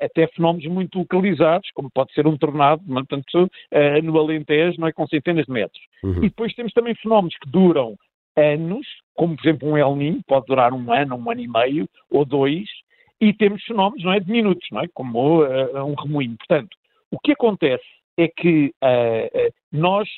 Até 0.00 0.26
fenómenos 0.28 0.66
muito 0.66 0.98
localizados, 0.98 1.68
como 1.74 1.90
pode 1.94 2.12
ser 2.14 2.26
um 2.26 2.36
tornado, 2.36 2.82
portanto, 2.82 3.44
uh, 3.44 4.02
no 4.02 4.18
Alentejo, 4.18 4.80
não 4.80 4.88
é? 4.88 4.92
Com 4.92 5.06
centenas 5.06 5.44
de 5.46 5.52
metros. 5.52 5.82
Uhum. 6.02 6.24
E 6.24 6.28
depois 6.28 6.54
temos 6.54 6.72
também 6.72 6.94
fenómenos 6.94 7.36
que 7.36 7.50
duram 7.50 7.94
anos, 8.36 8.86
como 9.14 9.36
por 9.36 9.46
exemplo 9.46 9.68
um 9.68 9.76
El 9.76 9.96
Ninho, 9.96 10.20
pode 10.26 10.46
durar 10.46 10.72
um 10.72 10.92
ano, 10.92 11.16
um 11.16 11.30
ano 11.30 11.40
e 11.40 11.48
meio 11.48 11.88
ou 12.10 12.24
dois, 12.24 12.68
e 13.20 13.32
temos 13.32 13.64
fenómenos, 13.64 14.04
não 14.04 14.12
é? 14.12 14.20
De 14.20 14.30
minutos, 14.30 14.66
não 14.70 14.80
é? 14.82 14.88
Como 14.92 15.42
uh, 15.42 15.84
um 15.84 15.94
remoinho. 15.94 16.36
Portanto, 16.36 16.76
o 17.10 17.18
que 17.18 17.32
acontece 17.32 17.84
é 18.18 18.28
que 18.28 18.72
nós 19.72 20.08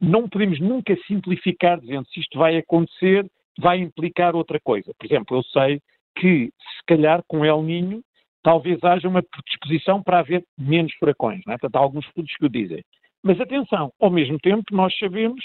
não 0.00 0.28
podemos 0.28 0.60
nunca 0.60 0.96
simplificar 1.06 1.80
dizendo 1.80 2.06
se 2.08 2.20
isto 2.20 2.38
vai 2.38 2.56
acontecer, 2.56 3.26
vai 3.58 3.78
implicar 3.78 4.34
outra 4.34 4.60
coisa. 4.60 4.92
Por 4.98 5.06
exemplo, 5.06 5.36
eu 5.36 5.42
sei 5.44 5.80
que, 6.16 6.46
se 6.46 6.84
calhar, 6.86 7.22
com 7.26 7.44
El 7.44 7.62
Ninho, 7.62 8.02
talvez 8.42 8.82
haja 8.84 9.08
uma 9.08 9.22
predisposição 9.22 10.02
para 10.02 10.18
haver 10.18 10.44
menos 10.58 10.92
furacões. 10.94 11.40
Não 11.46 11.54
é? 11.54 11.58
Portanto, 11.58 11.76
há 11.76 11.78
alguns 11.80 12.06
estudos 12.06 12.34
que 12.36 12.44
o 12.44 12.48
dizem. 12.48 12.84
Mas 13.22 13.40
atenção, 13.40 13.90
ao 14.00 14.10
mesmo 14.10 14.38
tempo, 14.38 14.64
nós 14.72 14.96
sabemos 14.98 15.42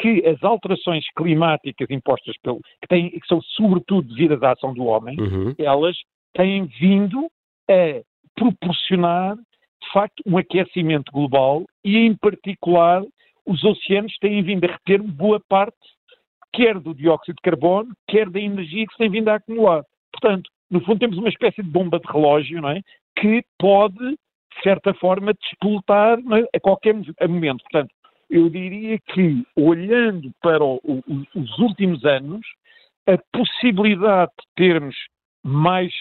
que 0.00 0.26
as 0.26 0.42
alterações 0.42 1.04
climáticas 1.14 1.88
impostas 1.90 2.34
pelo. 2.42 2.60
que, 2.80 2.88
têm, 2.88 3.10
que 3.10 3.26
são 3.26 3.40
sobretudo 3.42 4.08
devidas 4.08 4.42
à 4.42 4.52
ação 4.52 4.72
do 4.72 4.84
homem, 4.84 5.16
uhum. 5.20 5.54
elas 5.58 5.96
têm 6.32 6.64
vindo 6.64 7.30
a 7.70 8.02
proporcionar, 8.34 9.36
de 9.36 9.92
facto, 9.92 10.22
um 10.26 10.38
aquecimento 10.38 11.12
global 11.12 11.64
e, 11.84 11.98
em 11.98 12.16
particular, 12.16 13.02
os 13.46 13.62
oceanos 13.62 14.16
têm 14.20 14.42
vindo 14.42 14.64
a 14.64 14.72
reter 14.72 15.02
boa 15.02 15.40
parte, 15.48 15.76
quer 16.52 16.78
do 16.78 16.94
dióxido 16.94 17.36
de 17.36 17.42
carbono, 17.42 17.92
quer 18.08 18.28
da 18.30 18.40
energia 18.40 18.86
que 18.86 18.92
se 18.92 18.98
tem 18.98 19.10
vindo 19.10 19.28
a 19.28 19.34
acumular. 19.34 19.82
Portanto, 20.12 20.50
no 20.70 20.80
fundo, 20.80 20.98
temos 20.98 21.18
uma 21.18 21.28
espécie 21.28 21.62
de 21.62 21.68
bomba 21.68 21.98
de 21.98 22.10
relógio, 22.10 22.62
não 22.62 22.70
é? 22.70 22.80
Que 23.16 23.42
pode, 23.58 23.98
de 23.98 24.62
certa 24.62 24.94
forma, 24.94 25.34
despoltar 25.34 26.18
é? 26.18 26.56
a 26.56 26.60
qualquer 26.60 26.94
momento. 27.28 27.62
Portanto, 27.62 27.92
eu 28.30 28.48
diria 28.48 28.98
que, 28.98 29.44
olhando 29.56 30.30
para 30.40 30.62
o, 30.62 30.80
o, 30.84 31.02
os 31.34 31.58
últimos 31.58 32.04
anos, 32.04 32.40
a 33.06 33.18
possibilidade 33.36 34.30
de 34.38 34.46
termos 34.56 34.94
mais 35.44 35.92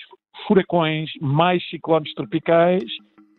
furacões, 0.48 1.10
mais 1.20 1.68
ciclones 1.70 2.14
tropicais, 2.14 2.84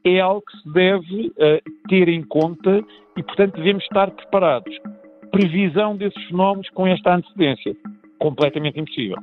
é 0.05 0.19
algo 0.19 0.43
que 0.43 0.59
se 0.59 0.73
deve 0.73 1.27
uh, 1.29 1.89
ter 1.89 2.09
em 2.09 2.23
conta 2.23 2.83
e, 3.17 3.23
portanto, 3.23 3.57
devemos 3.57 3.85
estar 3.85 4.11
preparados. 4.11 4.75
Previsão 5.31 5.97
desses 5.97 6.23
fenómenos 6.25 6.69
com 6.71 6.87
esta 6.87 7.15
antecedência. 7.15 7.77
Completamente 8.19 8.81
impossível. 8.81 9.17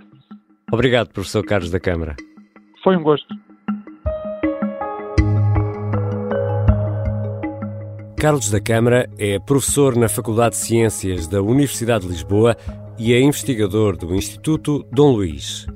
Obrigado, 0.72 1.12
professor 1.12 1.44
Carlos 1.44 1.72
da 1.72 1.80
Câmara. 1.80 2.16
Foi 2.84 2.96
um 2.96 3.04
gosto. 3.04 3.28
Carlos 8.18 8.50
da 8.50 8.60
Câmara 8.60 9.08
é 9.20 9.38
professor 9.38 9.96
na 9.96 10.10
Faculdade 10.10 10.56
de 10.56 10.62
Ciências 10.62 11.28
da 11.28 11.40
Universidade 11.40 12.04
de 12.04 12.12
Lisboa 12.12 12.58
e 12.98 13.14
é 13.14 13.22
investigador 13.22 13.96
do 13.96 14.16
Instituto 14.16 14.84
Dom 14.92 15.12
Luís. 15.12 15.68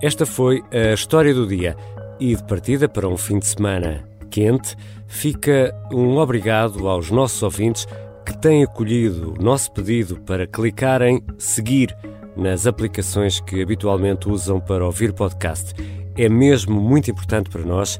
Esta 0.00 0.24
foi 0.24 0.62
a 0.70 0.94
história 0.94 1.34
do 1.34 1.44
dia 1.44 1.76
e 2.20 2.36
de 2.36 2.44
partida 2.44 2.88
para 2.88 3.08
um 3.08 3.16
fim 3.16 3.40
de 3.40 3.48
semana 3.48 4.08
quente, 4.30 4.76
fica 5.08 5.74
um 5.92 6.18
obrigado 6.18 6.88
aos 6.88 7.10
nossos 7.10 7.42
ouvintes 7.42 7.84
que 8.24 8.38
têm 8.38 8.62
acolhido 8.62 9.34
o 9.36 9.42
nosso 9.42 9.72
pedido 9.72 10.20
para 10.20 10.46
clicar 10.46 11.02
em 11.02 11.20
seguir 11.36 11.94
nas 12.36 12.64
aplicações 12.64 13.40
que 13.40 13.60
habitualmente 13.60 14.28
usam 14.28 14.60
para 14.60 14.86
ouvir 14.86 15.12
podcast. 15.12 15.74
É 16.16 16.28
mesmo 16.28 16.80
muito 16.80 17.10
importante 17.10 17.50
para 17.50 17.62
nós 17.62 17.98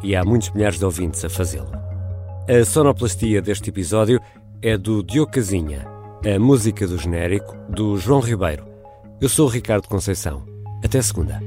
e 0.00 0.14
há 0.14 0.24
muitos 0.24 0.50
milhares 0.50 0.78
de 0.78 0.84
ouvintes 0.84 1.24
a 1.24 1.28
fazê-lo. 1.28 1.85
A 2.48 2.64
sonoplastia 2.64 3.42
deste 3.42 3.70
episódio 3.70 4.20
é 4.62 4.78
do 4.78 5.02
Diogo 5.02 5.32
Casinha, 5.32 5.84
a 6.24 6.38
música 6.38 6.86
do 6.86 6.96
genérico 6.96 7.56
do 7.68 7.96
João 7.96 8.20
Ribeiro. 8.20 8.64
Eu 9.20 9.28
sou 9.28 9.48
Ricardo 9.48 9.88
Conceição. 9.88 10.46
Até 10.84 11.02
segunda. 11.02 11.42